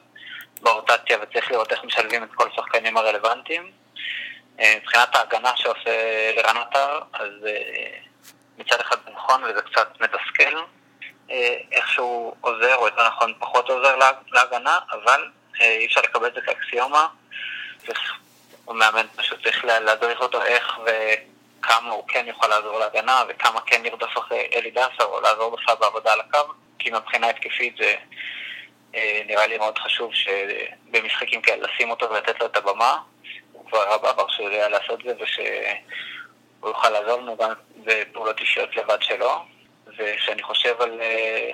ברוטציה, 0.62 1.19
וצריך 1.23 1.50
לראות 1.50 1.73
איך 1.73 1.85
משלבים 1.85 2.23
את 2.23 2.28
כל 2.35 2.49
השחקנים 2.52 2.97
הרלוונטיים. 2.97 3.86
אה, 4.60 4.75
מבחינת 4.82 5.14
ההגנה 5.14 5.52
שעושה 5.56 6.30
לרן 6.36 6.56
עטר, 6.56 7.00
אז 7.12 7.30
אה, 7.46 7.98
מצד 8.58 8.80
אחד 8.80 8.96
זה 9.04 9.10
נכון 9.10 9.44
וזה 9.44 9.62
קצת 9.62 9.88
מתסכל. 10.00 10.58
אה, 11.30 11.56
איכשהו 11.72 12.34
עוזר, 12.40 12.76
או 12.76 12.86
יותר 12.86 13.08
נכון 13.08 13.34
פחות 13.38 13.70
עוזר 13.70 13.96
להגנה, 14.32 14.78
אבל 14.90 15.30
אי 15.60 15.86
אפשר 15.86 16.00
לקבל 16.00 16.26
את 16.26 16.34
זה 16.34 16.40
כאקסיומה. 16.40 17.06
הוא 18.64 18.76
מאמן 18.76 19.06
פשוט 19.16 19.42
צריך 19.44 19.64
להדריך 19.64 20.20
אותו 20.20 20.42
איך 20.42 20.78
וכמה 20.84 21.90
הוא 21.90 22.08
כן 22.08 22.25
יוכל 22.28 22.46
לעזור 22.46 22.78
להגנה, 22.78 23.22
וכמה 23.28 23.60
כן 23.60 23.84
ירדוף 23.84 24.18
אחרי 24.18 24.50
אלי 24.54 24.70
דסה, 24.70 25.04
או 25.04 25.20
לעזור 25.20 25.56
בכלל 25.56 25.75
בעבודה 25.80 26.12
על 26.12 26.20
הקו, 26.20 26.52
כי 26.78 26.90
מבחינה 26.90 27.28
התקפית 27.28 27.76
זה 27.76 27.94
אה, 28.94 29.22
נראה 29.26 29.46
לי 29.46 29.58
מאוד 29.58 29.78
חשוב 29.78 30.10
שבמשחקים 30.14 31.42
כאלה 31.42 31.66
לשים 31.66 31.90
אותו 31.90 32.10
ולתת 32.10 32.40
לו 32.40 32.46
את 32.46 32.56
הבמה. 32.56 32.98
כבר 33.68 33.88
ראה 33.88 33.99
בעבר 33.99 34.28
שהוא 34.28 34.50
יודע 34.50 34.68
לעשות 34.68 35.00
זה, 35.04 35.12
ושהוא 35.20 36.68
יוכל 36.68 36.90
לעזור 36.90 37.20
לנו 37.20 37.37
גם 37.37 37.52
בפעולות 37.85 38.40
אישיות 38.40 38.76
לבד 38.76 38.99
שלו. 39.00 39.44
וכשאני 39.99 40.42
חושב 40.42 40.80
על... 40.80 41.00
אה, 41.00 41.50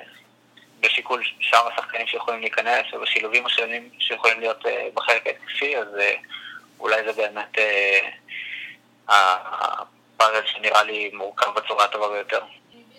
בשיקול 0.81 1.23
שאר 1.40 1.69
השחקנים 1.73 2.07
שיכולים 2.07 2.40
להיכנס, 2.40 2.87
ובשילובים 2.92 3.47
השונים 3.47 3.88
שיכולים 3.99 4.40
להיות 4.40 4.66
אה, 4.66 4.88
בחלק 4.95 5.26
ההתקפי, 5.26 5.76
אז 5.76 5.87
אה, 6.00 6.14
אולי 6.81 7.04
זה 7.04 7.12
באמת 7.12 7.59
הפאזל 9.09 10.47
שנראה 10.47 10.83
לי 10.83 11.11
מורכב 11.12 11.54
בצורה 11.54 11.85
הטובה 11.85 12.09
ביותר. 12.09 12.40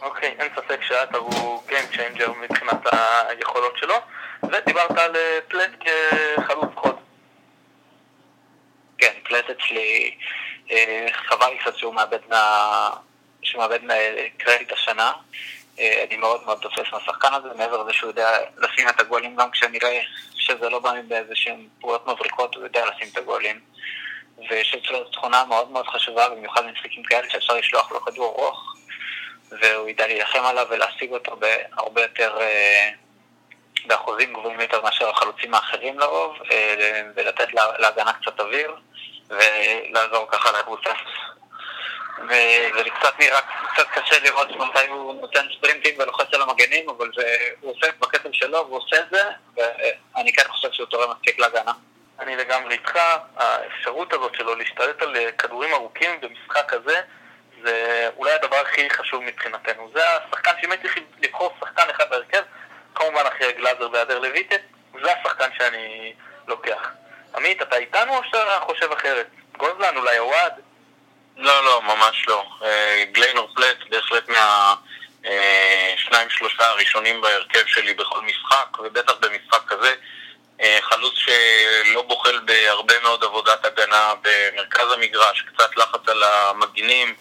אוקיי, 0.02 0.36
אין 0.40 0.48
ספק 0.56 0.80
שעטר 0.82 1.18
הוא 1.18 1.64
Game 1.68 1.96
Changer 1.96 2.30
מבחינת 2.30 2.88
היכולות 3.28 3.78
שלו, 3.78 3.96
ודיברת 4.44 4.98
על 4.98 5.16
פלט 5.48 5.72
כחלוץ 5.80 6.70
חוד. 6.76 6.96
כן, 9.04 9.14
פלט 9.24 9.46
אצלי, 9.50 10.16
חבל 11.12 11.50
לי 11.50 11.58
קצת 11.58 11.78
שהוא 11.78 11.94
מאבד 11.94 12.20
מה... 12.30 12.90
שהוא 13.42 13.62
מאבד 13.62 13.80
קרדיט 14.38 14.72
השנה. 14.72 15.12
אני 15.80 16.18
מאוד 16.18 16.46
מאוד 16.46 16.60
תופס 16.62 16.92
מהשחקן 16.92 17.34
הזה, 17.34 17.48
מעבר 17.58 17.84
לזה 17.84 17.94
שהוא 17.94 18.10
יודע 18.10 18.38
לשים 18.58 18.90
את 18.90 19.00
הגולים 19.00 19.36
גם 19.36 19.52
כשנראה 19.52 20.02
שזה 20.36 20.70
לא 20.70 20.80
בא 20.80 20.92
באיזשהן 21.08 21.68
פעולות 21.82 22.08
מבריקות, 22.08 22.56
הוא 22.56 22.64
יודע 22.64 22.86
לשים 22.86 23.08
את 23.12 23.18
הגולים. 23.18 23.60
ויש 24.50 24.76
אצלו 24.76 25.04
תכונה 25.04 25.46
מאוד 25.46 25.72
מאוד 25.72 25.88
חשובה, 25.88 26.30
במיוחד 26.30 26.66
במשחקים 26.66 27.04
כאלה 27.04 27.30
שאפשר 27.30 27.54
לשלוח 27.54 27.92
לו 27.92 28.02
כדור 28.02 28.36
ארוך, 28.40 28.76
והוא 29.62 29.90
ידע 29.90 30.08
להילחם 30.08 30.46
עליו 30.46 30.68
ולהשיג 30.70 31.12
אותו 31.12 31.36
בהרבה 31.36 32.02
יותר, 32.02 32.38
אה, 32.42 32.90
באחוזים 33.86 34.34
גבוהים 34.34 34.60
יותר 34.60 34.82
מאשר 34.82 35.10
החלוצים 35.10 35.54
האחרים 35.54 36.00
לרוב, 36.00 36.38
אה, 36.52 37.02
ולתת 37.16 37.48
להגנה 37.54 38.14
קצת 38.14 38.40
אוויר, 38.40 38.76
ולעזור 39.30 40.28
ככה 40.32 40.60
לקבוצה. 40.60 40.90
וזה 42.24 42.90
קצת 43.00 43.14
נראה 43.20 43.40
קצת 43.74 43.88
קשה 43.94 44.20
לראות 44.24 44.50
מתי 44.52 44.88
הוא 44.88 45.22
נותן 45.22 45.46
ספרינטים 45.58 45.96
ולוחץ 46.00 46.34
על 46.34 46.42
המגנים, 46.42 46.90
אבל 46.90 47.10
זה, 47.16 47.38
הוא 47.62 47.72
עושה 47.72 47.88
בקטע 48.00 48.30
שלו 48.32 48.66
והוא 48.68 48.78
עושה 48.78 49.00
את 49.00 49.06
זה, 49.12 49.24
ואני 49.56 50.34
כן 50.34 50.44
חושב 50.48 50.72
שהוא 50.72 50.88
תורם 50.88 51.12
מספיק 51.12 51.40
להגנה. 51.40 51.72
אני 52.20 52.36
לגמרי 52.36 52.74
איתך, 52.74 53.00
האפשרות 53.38 54.14
הזאת 54.14 54.36
שלו 54.36 54.56
להשתלט 54.56 55.02
על 55.02 55.16
אה, 55.16 55.32
כדורים 55.32 55.74
ארוכים 55.74 56.22
במשחק 56.22 56.66
כזה, 56.68 57.02
זה 57.64 58.10
אולי 58.18 58.32
הדבר 58.32 58.56
הכי 58.56 58.90
חשוב 58.90 59.24
מבחינתנו. 59.24 59.92
זה 59.94 60.02
השחקן 60.10 60.52
שאם 60.62 60.72
הייתי 60.72 60.88
לבחור 61.20 61.54
שחקן 61.60 61.90
אחד 61.90 62.10
בהרכב, 62.10 62.42
כמובן 62.96 63.24
אחרי 63.28 63.54
גלאזר 63.54 63.90
והדר 63.92 64.20
לויטה, 64.20 64.56
זה 65.04 65.14
השחקן 65.14 65.50
שאני 65.58 66.14
לוקח. 66.48 66.92
עמית, 67.36 67.62
אתה 67.62 67.78
איתנו 67.78 68.18
או 68.18 68.24
שאתה 68.24 68.60
חושב 68.62 68.92
אחרת? 68.92 69.28
גוזלן, 69.58 69.98
אולי 69.98 70.20
אוהד? 70.20 70.54
לא, 71.38 71.66
לא, 71.66 71.82
ממש 71.82 72.28
לא. 72.28 72.46
אה, 72.64 73.04
גליינור 73.12 73.50
פלט 73.56 73.78
בהחלט 73.90 74.30
מהשניים 74.30 76.28
אה, 76.60 76.66
הראשונים 76.70 77.22
בהרכב 77.22 77.66
שלי 77.66 77.94
בכל 77.94 78.22
משחק, 78.22 78.80
ובטח 78.80 79.14
במשחק 79.20 79.62
כזה. 79.68 79.94
אה, 80.62 80.80
חלוץ 80.82 81.14
שלא 81.16 82.02
בוחל 82.02 82.40
בהרבה 82.46 83.00
מאוד 83.00 83.24
עבודת 83.24 83.66
הגנה 83.66 84.14
במרכז 84.22 84.92
המגרש, 84.92 85.42
קצת 85.42 85.78
לחץ 85.78 86.08
על 86.08 86.24
המגינים, 86.24 87.16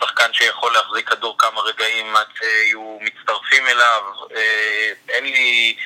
שחקן 0.00 0.32
שיכול 0.32 0.72
להחזיק 0.72 1.08
כדור 1.08 1.38
כמה 1.38 1.60
רגעים 1.60 2.16
עד 2.16 2.26
שיהיו 2.38 2.98
מצטרפים 3.00 3.66
אליו. 3.66 4.02
אין 5.08 5.24
לי 5.24 5.76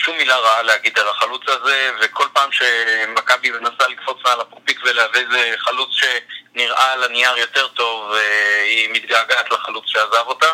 שום 0.00 0.16
מילה 0.16 0.36
רעה 0.36 0.62
להגיד 0.62 0.98
על 0.98 1.08
החלוץ 1.08 1.42
הזה, 1.48 1.90
וכל 2.00 2.26
פעם 2.32 2.52
שמכבי 2.52 3.50
מנסה 3.50 3.88
לקפוץ 3.88 4.16
מעל 4.24 4.40
הפופיק 4.40 4.80
ולהביא 4.84 5.20
איזה 5.20 5.54
חלוץ 5.58 5.88
שנראה 5.92 6.92
על 6.92 7.04
הנייר 7.04 7.36
יותר 7.36 7.68
טוב, 7.68 8.12
היא 8.64 8.88
מתגעגעת 8.92 9.50
לחלוץ 9.50 9.84
שעזב 9.86 10.26
אותה. 10.26 10.46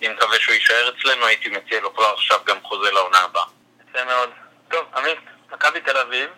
אני 0.00 0.08
מקווה 0.08 0.40
שהוא 0.40 0.54
יישאר 0.54 0.92
אצלנו, 0.98 1.26
הייתי 1.26 1.48
מציע 1.48 1.80
לו 1.80 1.94
כבר 1.94 2.12
עכשיו 2.14 2.40
גם 2.44 2.56
חוזה 2.62 2.90
לעונה 2.90 3.18
הבאה. 3.18 3.44
יפה 3.88 4.04
מאוד. 4.04 4.30
טוב, 4.70 4.86
עמית, 4.96 5.18
מכבי 5.52 5.80
תל 5.80 5.96
אביב, 5.96 6.30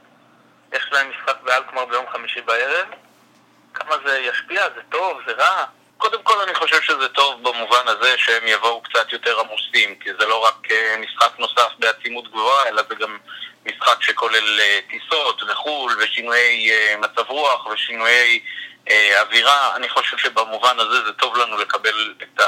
יש 0.72 0.82
להם 0.92 1.10
משחק 1.10 1.36
באלקמר 1.42 1.84
ביום 1.84 2.04
חמישי 2.12 2.40
בערב. 2.40 2.86
כמה 3.74 3.94
זה 4.04 4.18
ישפיע? 4.18 4.68
זה 4.74 4.80
טוב? 4.90 5.20
זה 5.26 5.32
רע? 5.32 5.64
קודם 6.02 6.22
כל 6.22 6.40
אני 6.40 6.54
חושב 6.54 6.82
שזה 6.82 7.08
טוב 7.08 7.42
במובן 7.42 7.82
הזה 7.86 8.14
שהם 8.18 8.46
יבואו 8.46 8.82
קצת 8.82 9.12
יותר 9.12 9.40
עמוסים, 9.40 9.98
כי 9.98 10.10
זה 10.18 10.26
לא 10.26 10.44
רק 10.44 10.70
אה, 10.70 10.96
משחק 10.98 11.38
נוסף 11.38 11.68
בעצימות 11.78 12.28
גבוהה, 12.28 12.68
אלא 12.68 12.82
זה 12.88 12.94
גם 12.94 13.18
משחק 13.66 14.02
שכולל 14.02 14.60
אה, 14.60 14.80
טיסות 14.90 15.42
וחו"ל 15.42 15.96
ושינויי 15.98 16.70
אה, 16.72 16.96
מצב 16.96 17.30
רוח 17.30 17.66
ושינויי 17.66 18.40
אווירה. 19.20 19.76
אני 19.76 19.88
חושב 19.88 20.16
שבמובן 20.16 20.78
הזה 20.78 21.04
זה 21.04 21.12
טוב 21.12 21.36
לנו 21.36 21.58
לקבל 21.58 22.14
את 22.22 22.40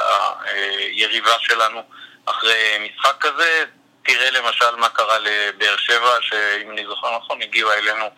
היריבה 0.44 1.34
שלנו 1.38 1.82
אחרי 2.26 2.78
משחק 2.80 3.16
כזה. 3.20 3.64
תראה 4.04 4.30
למשל 4.30 4.76
מה 4.76 4.88
קרה 4.88 5.18
לבאר 5.18 5.76
שבע, 5.76 6.12
שאם 6.20 6.70
אני 6.70 6.86
זוכר 6.86 7.16
נכון, 7.16 7.42
הגיעו 7.42 7.72
אלינו 7.72 8.10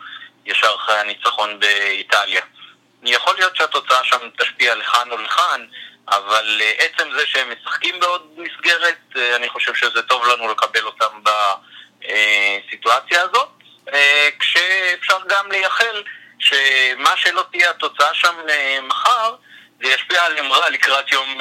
ישר 0.47 0.75
אחרי 0.75 0.99
הניצחון 0.99 1.61
באיטליה. 1.61 2.43
יכול 3.03 3.35
להיות 3.35 3.57
שהתוצאה 3.57 4.05
שם 4.05 4.31
תשפיע 4.39 4.75
לכאן 4.75 5.11
או 5.11 5.17
לכאן, 5.17 5.67
אבל 6.09 6.61
uh, 6.61 6.83
עצם 6.83 7.09
זה 7.13 7.27
שהם 7.27 7.53
משחקים 7.53 8.01
בעוד 8.01 8.31
מסגרת, 8.37 8.99
uh, 9.15 9.19
אני 9.37 9.49
חושב 9.49 9.75
שזה 9.75 10.03
טוב 10.03 10.27
לנו 10.27 10.51
לקבל 10.51 10.85
אותם 10.87 11.21
בסיטואציה 12.03 13.23
הזאת, 13.23 13.49
uh, 13.89 13.93
כשאפשר 14.39 15.19
גם 15.29 15.53
לייחל 15.53 16.03
שמה 16.39 17.17
שלא 17.17 17.45
תהיה 17.51 17.71
התוצאה 17.71 18.15
שם 18.15 18.35
מחר, 18.83 19.35
זה 19.83 19.89
ישפיע 19.89 20.25
על 20.25 20.39
אמרה 20.39 20.69
לקראת 20.71 21.13
יום 21.13 21.39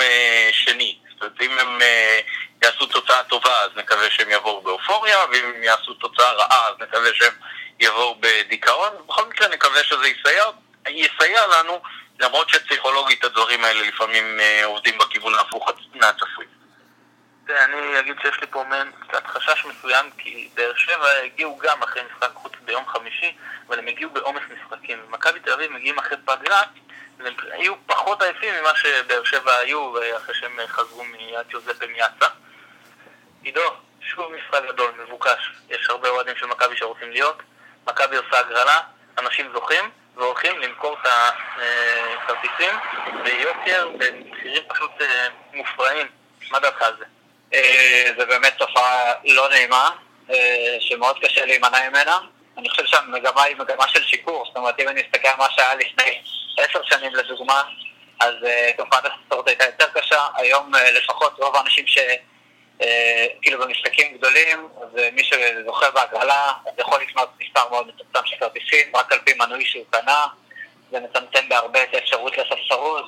שני. 0.51 0.97
זאת 1.13 1.21
אומרת, 1.21 1.41
אם 1.41 1.59
הם... 1.59 1.79
יעשו 2.65 2.85
תוצאה 2.85 3.23
טובה 3.23 3.61
אז 3.61 3.69
נקווה 3.75 4.11
שהם 4.11 4.29
יבואו 4.29 4.61
באופוריה, 4.61 5.17
ואם 5.31 5.45
הם 5.55 5.63
יעשו 5.63 5.93
תוצאה 5.93 6.31
רעה 6.31 6.67
אז 6.67 6.73
נקווה 6.79 7.09
שהם 7.13 7.33
יבואו 7.79 8.15
בדיכאון. 8.19 8.91
בכל 9.07 9.25
מקרה 9.25 9.47
נקווה 9.47 9.83
שזה 9.83 10.07
יסייע, 10.07 10.43
יסייע 10.87 11.47
לנו, 11.47 11.81
למרות 12.19 12.49
שפסיכולוגית 12.49 13.23
הדברים 13.23 13.63
האלה 13.63 13.87
לפעמים 13.87 14.39
אה, 14.39 14.65
עובדים 14.65 14.97
בכיוון 14.97 15.33
ההפוך 15.35 15.71
מהצפוי. 15.93 16.45
אני 17.49 17.99
אגיד 17.99 18.15
שיש 18.21 18.41
לי 18.41 18.47
פה 18.47 18.63
מעין 18.63 18.91
קצת 19.07 19.27
חשש 19.27 19.65
מסוים, 19.65 20.05
כי 20.17 20.49
באר 20.53 20.75
שבע 20.75 21.09
הגיעו 21.23 21.57
גם 21.57 21.83
אחרי 21.83 22.01
משחק 22.03 22.33
חוץ 22.33 22.51
ביום 22.65 22.87
חמישי, 22.87 23.37
אבל 23.67 23.79
הם 23.79 23.87
הגיעו 23.87 24.09
בעומס 24.09 24.41
משחקים. 24.49 24.99
מכבי 25.09 25.39
תל 25.39 25.53
אביב 25.53 25.71
מגיעים 25.71 25.99
אחרי 25.99 26.17
פגרה, 26.25 26.61
והם 27.17 27.33
היו 27.51 27.73
פחות 27.85 28.21
עייפים 28.21 28.53
ממה 28.61 28.75
שבאר 28.75 29.23
שבע 29.23 29.55
היו 29.55 29.93
אחרי 30.17 30.35
שהם 30.35 30.59
חזרו 30.67 31.03
מיד 31.03 31.51
יוזפה 31.51 31.85
מיאצה. 31.87 32.27
עידו, 33.43 33.73
שוב 34.01 34.31
משחק 34.31 34.61
גדול, 34.67 34.91
מבוקש. 35.03 35.51
יש 35.69 35.89
הרבה 35.89 36.09
אוהדים 36.09 36.35
של 36.37 36.45
מכבי 36.45 36.77
שרוצים 36.77 37.11
להיות. 37.11 37.41
מכבי 37.87 38.17
עושה 38.17 38.39
הגרלה, 38.39 38.81
אנשים 39.17 39.51
זוכים, 39.53 39.91
והולכים 40.15 40.59
למכור 40.59 40.97
את 41.01 41.07
הכרטיסים 42.23 42.75
ביוקר, 43.23 43.89
במחירים 43.97 44.63
פשוט 44.67 44.91
אה, 45.01 45.27
מופרעים. 45.53 46.07
מה 46.51 46.59
דעתך 46.59 46.81
על 46.81 46.93
זה? 46.99 47.05
אה, 47.53 48.11
זה 48.17 48.25
באמת 48.25 48.53
תופעה 48.57 49.13
לא 49.25 49.49
נעימה, 49.49 49.89
אה, 50.29 50.77
שמאוד 50.79 51.19
קשה 51.21 51.45
להימנע 51.45 51.89
ממנה. 51.89 52.17
אני 52.57 52.69
חושב 52.69 52.85
שהמגמה 52.85 53.43
היא 53.43 53.55
מגמה 53.55 53.87
של 53.87 54.03
שיפור, 54.03 54.45
זאת 54.45 54.57
אומרת 54.57 54.79
אם 54.79 54.87
אני 54.87 55.01
אסתכל 55.01 55.27
על 55.27 55.37
מה 55.37 55.47
שהיה 55.49 55.75
לפני 55.75 56.21
עשר 56.57 56.79
שנים 56.83 57.15
לדוגמה, 57.15 57.63
אז 58.19 58.35
תופעת 58.77 59.03
הספורט 59.05 59.47
הייתה 59.47 59.65
יותר 59.65 59.87
קשה, 59.93 60.25
היום 60.35 60.71
לפחות 60.93 61.39
רוב 61.39 61.55
האנשים 61.55 61.87
ש... 61.87 61.97
אה, 62.81 63.27
כאילו 63.41 63.59
במשחקים 63.59 64.17
גדולים, 64.17 64.67
אז 64.81 65.01
מי 65.13 65.23
שזוכה 65.23 65.91
בהגרלה, 65.91 66.53
אז 66.65 66.73
יכול 66.77 67.01
לקנות 67.01 67.29
מספר 67.39 67.69
מאוד 67.69 67.87
מצומצם 67.87 68.19
של 68.25 68.35
כרטיסים, 68.39 68.95
רק 68.95 69.11
על 69.11 69.19
פי 69.19 69.33
מנוי 69.33 69.65
שהוא 69.65 69.85
קנה, 69.89 70.27
זה 70.91 70.99
מצמצם 70.99 71.49
בהרבה 71.49 71.83
את 71.83 71.93
האפשרות 71.93 72.37
לספסרות. 72.37 73.05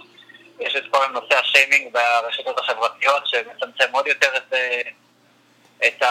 יש 0.59 0.75
את 0.75 0.83
כל 0.91 1.07
נושא 1.07 1.39
השיימינג 1.39 1.93
ברשתות 1.93 2.59
החברתיות, 2.59 3.27
שמצמצם 3.27 3.85
עוד 3.91 4.07
יותר 4.07 4.37
את, 4.37 4.53
אה, 4.53 4.81
את 5.87 6.03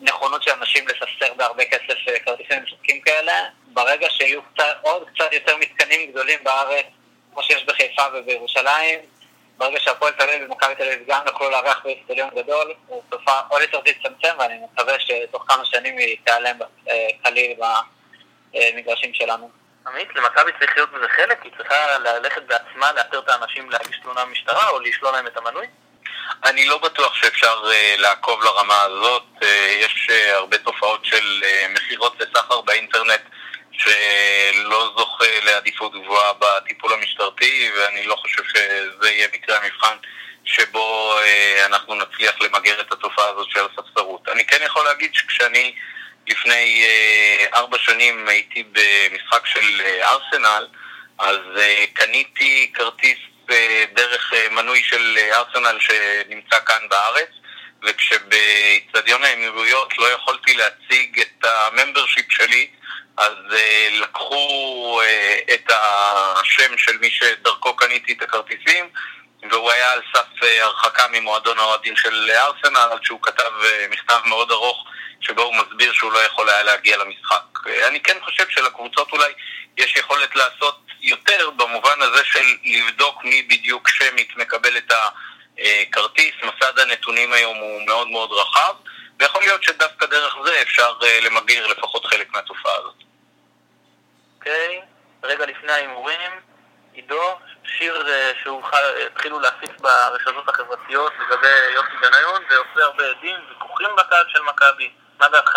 הנכונות 0.00 0.42
של 0.42 0.50
אנשים 0.50 0.88
לספסר 0.88 1.34
בהרבה 1.36 1.64
כסף 1.64 2.08
אה, 2.08 2.18
כרטיסים 2.18 2.58
למשחקים 2.58 3.00
כאלה. 3.00 3.32
ברגע 3.66 4.10
שיהיו 4.10 4.40
קצת, 4.42 4.76
עוד 4.82 5.08
קצת 5.14 5.32
יותר 5.32 5.56
מתקנים 5.56 6.10
גדולים 6.10 6.38
בארץ, 6.44 6.86
כמו 7.32 7.42
שיש 7.42 7.64
בחיפה 7.64 8.02
ובירושלים, 8.14 9.00
ברגע 9.58 9.80
שהפועל 9.80 10.12
תל 10.12 10.22
אביב 10.22 10.50
ומכבי 10.50 10.74
תל 10.74 10.82
אביב 10.82 11.02
גם 11.06 11.20
יוכלו 11.26 11.50
לארח 11.50 11.80
באצטדיון 11.84 12.30
גדול, 12.36 12.74
התופעה 13.08 13.42
עוד 13.48 13.62
יותר 13.62 13.80
תצטמצם 13.80 14.34
ואני 14.38 14.54
מקווה 14.72 14.94
שתוך 15.00 15.44
כמה 15.48 15.64
שנים 15.64 15.98
היא 15.98 16.16
תיעלם 16.24 16.56
כליל 17.22 17.56
במגרשים 18.54 19.14
שלנו. 19.14 19.62
עמית, 19.86 20.08
למכבי 20.14 20.50
צריך 20.58 20.76
להיות 20.76 20.92
בזה 20.92 21.08
חלק? 21.08 21.42
היא 21.42 21.52
צריכה 21.56 21.98
ללכת 21.98 22.42
בעצמה 22.42 22.92
לאתר 22.92 23.18
את 23.18 23.28
האנשים 23.28 23.70
להגיש 23.70 24.00
תלונה 24.02 24.24
במשטרה 24.24 24.68
או 24.68 24.80
לשלול 24.80 25.12
להם 25.12 25.26
את 25.26 25.36
המנוי? 25.36 25.66
אני 26.44 26.64
לא 26.64 26.78
בטוח 26.78 27.14
שאפשר 27.14 27.62
uh, 27.64 28.00
לעקוב 28.00 28.42
לרמה 28.44 28.82
הזאת. 28.82 29.22
Uh, 29.40 29.44
יש 29.80 30.08
uh, 30.10 30.34
הרבה 30.34 30.58
תופעות 30.58 31.04
של 31.04 31.42
uh, 31.42 31.68
מכירות 31.68 32.20
לסחר 32.20 32.60
באינטרנט 32.60 33.20
שלא 33.84 34.92
זוכה 34.96 35.40
לעדיפות 35.42 35.92
גבוהה 35.92 36.32
בטיפול 36.32 36.92
המשטרתי, 36.92 37.70
ואני 37.76 38.04
לא 38.06 38.16
חושב 38.16 38.42
שזה 38.44 39.10
יהיה 39.10 39.28
מקרה 39.32 39.58
המבחן 39.58 39.96
שבו 40.44 41.18
אה, 41.18 41.66
אנחנו 41.66 41.94
נצליח 41.94 42.34
למגר 42.40 42.80
את 42.80 42.92
התופעה 42.92 43.28
הזאת 43.28 43.50
של 43.50 43.60
הספסרות. 43.60 44.28
אני 44.28 44.46
כן 44.46 44.58
יכול 44.64 44.84
להגיד 44.84 45.14
שכשאני 45.14 45.74
לפני 46.28 46.84
אה, 46.84 47.46
ארבע 47.54 47.78
שנים 47.78 48.28
הייתי 48.28 48.64
במשחק 48.72 49.46
של 49.46 49.80
אה, 49.84 50.10
ארסנל, 50.10 50.66
אז 51.18 51.38
קניתי 51.92 52.72
כרטיס 52.74 53.18
דרך 53.94 54.32
מנוי 54.50 54.82
של 54.82 55.18
ארסנל 55.32 55.78
שנמצא 55.80 56.56
כאן 56.66 56.88
בארץ, 56.90 57.28
וכשבאיצטדיון 57.82 59.24
האמירויות 59.24 59.98
לא 59.98 60.06
יכולתי 60.06 60.54
להציג 60.54 61.20
את 61.20 61.44
הממברשיפ 61.44 62.26
שלי, 62.32 62.66
אז 63.16 63.34
uh, 63.50 64.02
לקחו 64.02 65.00
uh, 65.02 65.54
את 65.54 65.70
השם 65.70 66.78
של 66.78 66.98
מי 66.98 67.10
שדרכו 67.10 67.76
קניתי 67.76 68.12
את 68.12 68.22
הכרטיסים 68.22 68.88
והוא 69.50 69.70
היה 69.70 69.92
על 69.92 70.00
סף 70.14 70.42
הרחקה 70.60 71.02
ממועדון 71.12 71.58
האוהדים 71.58 71.96
של 71.96 72.30
ארסנל, 72.30 72.88
עד 72.92 73.02
שהוא 73.02 73.22
כתב 73.22 73.50
מכתב 73.90 74.20
מאוד 74.24 74.50
ארוך 74.50 74.84
שבו 75.20 75.42
הוא 75.42 75.54
מסביר 75.54 75.92
שהוא 75.92 76.12
לא 76.12 76.18
יכול 76.18 76.50
היה 76.50 76.62
להגיע 76.62 76.96
למשחק. 76.96 77.42
אני 77.88 78.00
כן 78.00 78.16
חושב 78.24 78.44
שלקבוצות 78.48 79.12
אולי 79.12 79.32
יש 79.76 79.96
יכולת 79.96 80.36
לעשות 80.36 80.80
יותר 81.00 81.50
במובן 81.50 82.02
הזה 82.02 82.24
של 82.24 82.44
לבדוק 82.64 83.24
מי 83.24 83.42
בדיוק 83.42 83.88
שמית 83.88 84.36
מקבל 84.36 84.76
את 84.76 84.92
הכרטיס. 85.58 86.34
מסד 86.42 86.78
הנתונים 86.78 87.32
היום 87.32 87.56
הוא 87.56 87.86
מאוד 87.86 88.08
מאוד 88.08 88.32
רחב, 88.32 88.74
ויכול 89.22 89.42
להיות 89.42 89.62
שדווקא 89.62 90.06
דרך 90.06 90.36
זה 90.44 90.62
אפשר 90.62 90.92
למגר 91.22 91.66
לפחות 91.66 92.04
חלק 92.06 92.32
מהתופעה 92.32 92.74
הזאת. 92.74 92.94
אוקיי, 94.38 94.80
okay. 94.80 95.26
רגע 95.26 95.46
לפני 95.46 95.72
ההימורים, 95.72 96.30
עידו, 96.92 97.38
שיר 97.64 98.06
שהתחילו 98.42 99.40
להפיץ 99.40 99.70
ברשתות 99.80 100.48
החברתיות 100.48 101.12
לגבי 101.20 101.48
יוסי 101.74 101.96
בניון, 102.00 102.42
ועושה 102.50 102.84
הרבה 102.84 103.04
עדים 103.10 103.36
וכוכים 103.50 103.88
בקהל 103.96 104.24
של 104.28 104.40
מכבי. 104.42 104.90
מה 105.18 105.28
דעתך? 105.28 105.56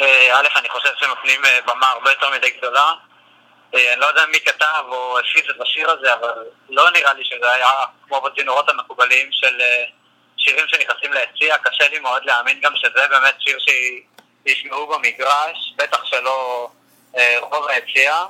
אה, 0.00 0.40
א', 0.40 0.46
אני 0.56 0.68
חושב 0.68 0.90
שנותנים 0.96 1.44
אה, 1.44 1.58
במה 1.66 1.86
הרבה 1.86 2.10
יותר 2.10 2.30
מדי 2.30 2.50
גדולה. 2.50 2.92
אה, 3.74 3.92
אני 3.92 4.00
לא 4.00 4.06
יודע 4.06 4.26
מי 4.26 4.40
כתב 4.40 4.84
או 4.88 5.18
הפיץ 5.18 5.44
את 5.50 5.60
השיר 5.60 5.90
הזה, 5.90 6.14
אבל 6.14 6.32
לא 6.68 6.90
נראה 6.90 7.12
לי 7.14 7.24
שזה 7.24 7.52
היה 7.52 7.70
כמו 8.08 8.20
בצינורות 8.20 8.68
המקובלים 8.68 9.28
של 9.32 9.60
שירים 10.38 10.64
שנכנסים 10.68 11.12
ליציע. 11.12 11.58
קשה 11.58 11.88
לי 11.88 11.98
מאוד 11.98 12.24
להאמין 12.24 12.60
גם 12.60 12.72
שזה 12.76 13.08
באמת 13.10 13.34
שיר 13.38 13.58
שישמעו 13.58 14.86
במגרש, 14.86 15.74
בטח 15.76 16.04
שלא 16.04 16.68
רוב 17.40 17.68
היציע. 17.68 18.24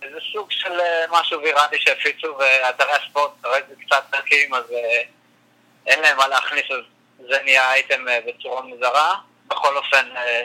זה 0.00 0.18
סוג 0.32 0.50
של 0.50 0.72
משהו 1.10 1.40
ויראלי 1.42 1.80
שהפיצו, 1.80 2.38
ואתרי 2.38 2.92
הספורט 2.92 3.30
כרגע 3.42 3.66
קצת 3.86 4.04
דקים, 4.10 4.54
אז 4.54 4.64
אין 5.86 6.00
להם 6.00 6.16
מה 6.16 6.28
להכניס, 6.28 6.64
אז 6.70 6.84
זה 7.28 7.42
נהיה 7.44 7.72
אייטם 7.72 8.04
בצורה 8.26 8.62
מוזרה. 8.62 9.14
בכל 9.46 9.76
אופן, 9.76 10.16
אה, 10.16 10.42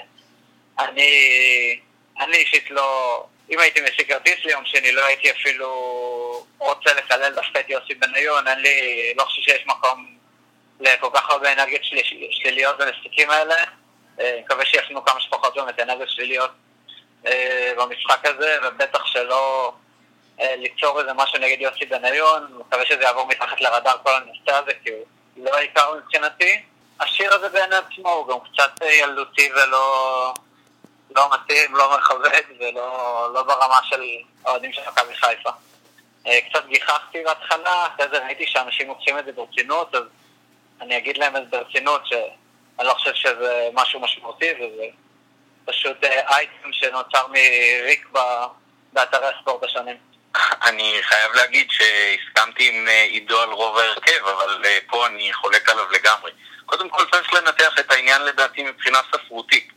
אני, 0.80 1.80
אני 2.20 2.38
אישית 2.38 2.72
לא... 2.72 3.26
אם 3.50 3.60
הייתי 3.60 3.82
משיג 3.82 4.08
כרטיס 4.08 4.46
ליום 4.46 4.66
שני, 4.66 4.92
לא 4.92 5.06
הייתי 5.06 5.32
אפילו 5.32 5.68
רוצה 6.58 6.94
לקלל 6.94 7.34
דווקא 7.34 7.60
את 7.60 7.70
יוסי 7.70 7.94
בניון, 7.94 8.48
אין 8.48 8.60
לי... 8.60 9.14
לא 9.18 9.24
חושב 9.24 9.42
שיש 9.42 9.66
מקום 9.66 10.16
לכל 10.80 11.10
כך 11.14 11.30
הרבה 11.30 11.54
אנרגיות 11.54 11.84
של, 11.84 11.98
שליליות 12.32 12.78
במשחקים 12.78 13.30
האלה. 13.30 13.56
אה, 14.20 14.40
מקווה 14.46 14.66
שיפנו 14.66 15.06
כמה 15.06 15.20
שפחות 15.20 15.56
באמת 15.56 15.80
אנרגיות 15.80 16.10
שליליות 16.10 16.52
אה, 17.28 17.74
במשחק 17.78 18.26
הזה, 18.26 18.58
ובטח 18.64 19.06
שלא 19.06 19.74
ליצור 20.40 21.00
איזה 21.00 21.14
משהו 21.14 21.40
נגד 21.40 21.62
יוסי 21.62 21.86
בניון. 21.86 22.60
מקווה 22.60 22.86
שזה 22.86 23.04
יעבור 23.04 23.28
מתחת 23.28 23.62
לרדאר 23.62 23.98
כל 24.04 24.14
הנושא 24.16 24.52
הזה, 24.52 24.72
כי 24.84 24.90
הוא 24.90 25.46
לא 25.46 25.56
העיקר 25.56 25.94
מבחינתי. 25.94 26.62
השיר 27.00 27.34
הזה 27.34 27.50
בעיני 27.50 27.76
עצמו 27.76 28.10
הוא 28.10 28.28
גם 28.28 28.38
קצת 28.52 28.72
ילדותי 29.02 29.50
ולא 29.54 30.34
לא 31.16 31.30
מתאים, 31.34 31.76
לא 31.76 31.98
מכבד 31.98 32.42
ולא 32.60 33.30
לא 33.34 33.44
ברמה 33.44 33.80
של 33.84 34.02
האוהדים 34.46 34.74
של 34.74 34.82
מכבי 34.88 35.16
חיפה. 35.16 35.50
אה, 36.28 36.40
קצת 36.50 36.66
גיחכתי 36.66 37.24
בהתחלה, 37.24 37.88
אחרי 37.88 38.06
זה 38.12 38.26
ראיתי 38.26 38.48
שאנשים 38.48 38.88
לוקחים 38.88 39.20
את 39.20 39.26
זה 39.26 39.32
ברצינות, 39.32 39.96
אז 39.96 40.04
אני 40.82 40.98
אגיד 40.98 41.18
להם 41.18 41.36
את 41.36 41.50
ברצינות, 41.50 42.08
שאני 42.08 42.88
לא 42.88 42.94
חושב 42.94 43.14
שזה 43.14 43.70
משהו 43.74 44.00
משמעותי, 44.00 44.52
וזה 44.54 44.86
פשוט 45.66 46.04
אה, 46.04 46.36
אייטם 46.36 46.74
שנוצר 46.74 47.28
מריק 47.28 48.10
באתרי 48.94 49.28
הספורט 49.28 49.64
השונים. 49.64 49.96
אני 50.68 51.00
חייב 51.02 51.32
להגיד 51.34 51.68
שהסכמתי 51.72 52.70
עם 52.70 52.88
אה, 52.88 53.04
עידו 53.04 53.42
על 53.42 53.50
רוב 53.50 53.78
ההרכב, 53.78 54.26
אבל 54.26 54.64
פה 54.88 55.08
אני 55.08 55.34
חולק 55.34 55.70
עליו 55.70 55.92
לגמרי. 55.92 56.32
קודם 56.66 56.90
כל 56.90 57.04
צריך 57.12 57.34
לנתח 57.34 57.80
את 57.80 57.92
העניין 57.92 58.22
לדעתי 58.22 58.64
מבחינה 58.64 59.00
ספרותית. 59.12 59.68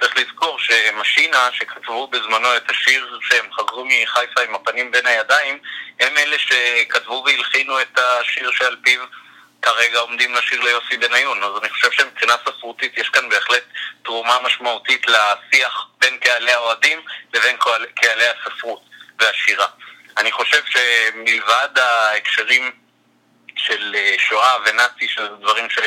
צריך 0.00 0.16
לזכור 0.16 0.58
שמשינה, 0.58 1.48
שכתבו 1.52 2.06
בזמנו 2.06 2.56
את 2.56 2.70
השיר 2.70 3.18
שהם 3.22 3.52
חזרו 3.52 3.84
מחיפה 3.84 4.40
עם 4.48 4.54
הפנים 4.54 4.90
בין 4.90 5.06
הידיים, 5.06 5.58
הם 6.00 6.18
אלה 6.18 6.36
שכתבו 6.38 7.24
והלחינו 7.26 7.80
את 7.80 7.98
השיר 7.98 8.50
שעל 8.50 8.76
פיו 8.82 9.00
כרגע 9.62 9.98
עומדים 9.98 10.34
לשיר 10.34 10.60
ליוסי 10.60 10.96
בניון. 10.96 11.42
אז 11.42 11.50
אני 11.60 11.68
חושב 11.68 11.90
שמבחינה 11.92 12.34
ספרותית 12.48 12.98
יש 12.98 13.08
כאן 13.08 13.28
בהחלט 13.28 13.64
תרומה 14.02 14.38
משמעותית 14.42 15.06
לשיח 15.06 15.86
בין 16.00 16.18
קהלי 16.18 16.52
האוהדים 16.52 17.00
לבין 17.34 17.56
קהלי 17.94 18.24
הספרות 18.26 18.82
והשירה. 19.18 19.66
אני 20.16 20.32
חושב 20.32 20.62
שמלבד 20.66 21.78
ההקשרים 21.78 22.70
של 23.56 23.96
שואה 24.18 24.56
ונאצי, 24.64 25.08
שזה 25.08 25.28
דברים 25.28 25.70
ש... 25.70 25.78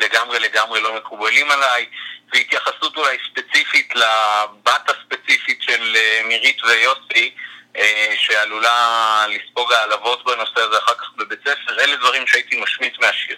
לגמרי 0.00 0.80
לא 0.80 0.96
מקובלים 0.96 1.50
עליי, 1.50 1.86
והתייחסות 2.32 2.96
אולי 2.96 3.16
ספציפית 3.30 3.94
לבת 3.94 4.90
הספציפית 4.90 5.62
של 5.62 5.96
אה, 5.96 6.20
מירית 6.24 6.64
ויוסי, 6.64 7.34
אה, 7.34 7.42
שעלולה 8.16 9.26
לספוג 9.28 9.72
העלבות 9.72 10.24
בנושא 10.24 10.60
הזה 10.60 10.78
אחר 10.78 10.94
כך 10.94 11.10
בבית 11.16 11.40
ספר, 11.40 11.80
אלה 11.80 11.96
דברים 11.96 12.26
שהייתי 12.26 12.60
משמיט 12.60 12.98
מהשיר. 13.00 13.36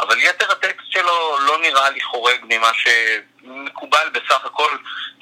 אבל 0.00 0.18
יתר 0.18 0.52
הטקסט 0.52 0.90
שלו 0.90 1.38
לא 1.40 1.58
נראה 1.58 1.90
לי 1.90 2.00
חורג 2.00 2.38
ממה 2.42 2.70
שמקובל 2.74 4.08
בסך 4.12 4.44
הכל 4.44 4.76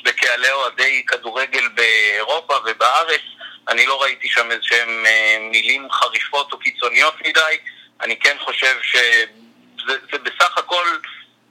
בקהלי 0.04 0.50
אוהדי 0.50 1.06
כדורגל 1.06 1.68
באירופה 1.68 2.54
ובארץ. 2.66 3.20
אני 3.68 3.86
לא 3.86 4.02
ראיתי 4.02 4.28
שם 4.28 4.50
איזשהם 4.50 5.06
אה, 5.06 5.38
מילים 5.40 5.92
חריפות 5.92 6.52
או 6.52 6.58
קיצוניות 6.58 7.14
מדי. 7.26 7.58
אני 8.00 8.18
כן 8.18 8.36
חושב 8.44 8.76
ש... 8.82 8.96
זה, 9.86 9.96
זה 10.12 10.18
בסך 10.18 10.58
הכל 10.58 10.84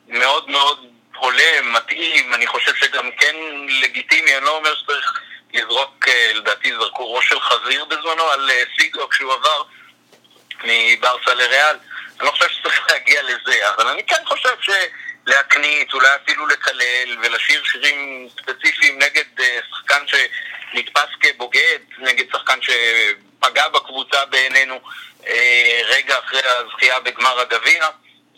מאוד 0.08 0.49
מאוד 0.49 0.86
הולם, 1.15 1.73
מתאים, 1.73 2.34
אני 2.34 2.47
חושב 2.47 2.75
שגם 2.75 3.12
כן 3.12 3.36
לגיטימי, 3.82 4.38
אני 4.38 4.45
לא 4.45 4.58
אומר 4.58 4.75
שצריך 4.75 5.19
לזרוק, 5.77 6.07
אה, 6.07 6.31
לדעתי 6.35 6.71
זרקו 6.79 7.13
ראש 7.13 7.29
של 7.29 7.39
חזיר 7.39 7.85
בזמנו 7.85 8.23
על 8.23 8.49
אה, 8.49 8.63
סיגו 8.79 9.09
כשהוא 9.09 9.33
עבר 9.33 9.63
מברסה 10.63 11.33
לריאל, 11.33 11.75
אני 12.19 12.27
לא 12.27 12.31
חושב 12.31 12.49
שצריך 12.49 12.85
להגיע 12.89 13.23
לזה, 13.23 13.69
אבל 13.69 13.87
אני 13.87 14.03
כן 14.03 14.25
חושב 14.25 14.55
שלהקנית, 14.61 15.93
אולי 15.93 16.07
אפילו 16.23 16.47
לקלל 16.47 17.17
ולשיר 17.21 17.63
שירים 17.63 18.29
ספציפיים 18.41 18.99
נגד 18.99 19.39
אה, 19.39 19.59
שחקן 19.69 20.03
שנתפס 20.07 21.09
כבוגד, 21.19 21.79
נגד 21.97 22.25
שחקן 22.31 22.59
שפגע 22.61 23.67
בקבוצה 23.67 24.25
בעינינו 24.25 24.79
רגע 25.85 26.19
אחרי 26.19 26.41
הזכייה 26.43 26.99
בגמר 26.99 27.39
הגביע. 27.39 27.89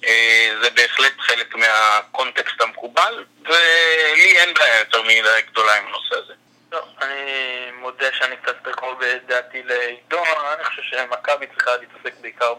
אה, 0.06 0.56
זה 0.62 0.70
בהחלט 0.70 1.20
חלק 1.20 1.56
מהקונטקסט 1.56 2.62
המקובל, 2.62 3.24
ולי 3.46 4.38
אין 4.38 4.54
בעיה 4.54 4.80
יותר 4.80 5.02
מדי 5.02 5.42
גדולה 5.52 5.76
עם 5.76 5.86
הנושא 5.88 6.16
הזה. 6.24 6.34
לא, 6.72 6.86
אני 7.02 7.72
מודה 7.72 8.14
שאני 8.14 8.38
קצת 8.38 8.68
קרוב 8.76 9.00
בדעתי 9.00 9.64
לעידו, 9.64 10.24
אני 10.54 10.64
חושב 10.64 10.82
שמכבי 10.82 11.48
צריכה 11.48 11.72
להתעסק 11.78 12.22
בעיקר 12.22 12.54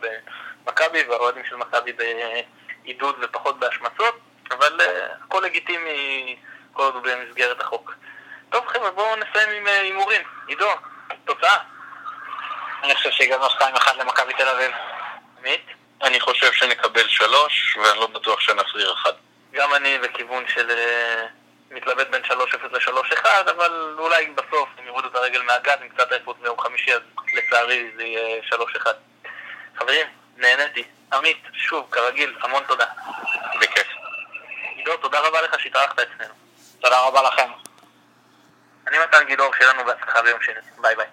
במכבי, 0.64 1.03
והאוהדים 1.03 1.44
של 1.44 1.57
מכבי 1.57 1.92
בעידוד 1.92 3.16
ופחות 3.23 3.59
בהשמצות, 3.59 4.18
אבל 4.51 4.81
אה, 4.81 5.07
הכל 5.25 5.42
לגיטימי 5.44 6.37
כל 6.73 6.83
עוד 6.83 6.94
הוא 6.94 7.03
במסגרת 7.03 7.61
החוק. 7.61 7.94
טוב 8.51 8.66
חבר'ה, 8.66 8.90
בואו 8.90 9.16
נסיים 9.16 9.51
עם 9.51 9.66
אה, 9.66 9.81
הימורים. 9.81 10.23
עידו, 10.46 10.70
תוצאה. 11.25 11.57
אני 12.85 12.94
חושב 12.94 13.11
שהגענו 13.11 13.46
2-1 13.46 13.92
למכבי 13.99 14.35
תל 14.35 14.49
אביב. 14.49 14.73
עמית? 15.38 15.66
אני 16.03 16.20
חושב 16.20 16.53
שנקבל 16.53 17.09
שלוש, 17.09 17.77
ואני 17.77 18.01
לא 18.01 18.07
בטוח 18.07 18.40
שנחזיר 18.40 18.92
אחד. 18.92 19.12
גם 19.53 19.75
אני 19.75 19.99
בכיוון 19.99 20.44
של 20.49 20.70
uh, 20.70 21.39
מתלבט 21.70 22.06
בין 22.11 22.24
שלוש 22.24 22.54
אפס 22.54 22.72
לשלוש 22.72 23.12
אחד, 23.12 23.48
אבל 23.48 23.94
אולי 23.98 24.26
בסוף 24.26 24.68
הם 24.78 24.87
יורידו 24.87 25.09
את 25.09 25.14
הרגל 25.14 25.42
מהגז 25.42 25.78
עם 25.83 25.88
קצת 25.88 26.12
עייפות 26.12 26.42
מיום 26.42 26.61
חמישי, 26.61 26.94
אז 26.94 27.00
לצערי 27.35 27.90
זה 27.96 28.02
יהיה 28.02 28.42
שלוש 28.42 28.76
אחד. 28.76 28.94
חברים, 29.76 30.06
נהניתי. 30.37 30.85
עמית, 31.12 31.42
שוב, 31.52 31.88
כרגיל, 31.90 32.37
המון 32.40 32.62
תודה. 32.68 32.87
בכיף. 33.61 33.87
עידו, 34.76 34.96
תודה 34.96 35.20
רבה 35.20 35.42
לך 35.42 35.61
שהתארחת 35.61 35.98
אצלנו. 35.98 36.35
תודה 36.80 37.00
רבה 37.00 37.22
לכם. 37.22 37.50
אני 38.87 38.98
מתן 38.98 39.24
גילאור, 39.26 39.54
שיהיה 39.54 39.72
לנו 39.72 39.85
בהצלחה 39.85 40.22
ביום 40.22 40.42
שני. 40.42 40.54
ביי 40.78 40.96
ביי. 40.96 41.06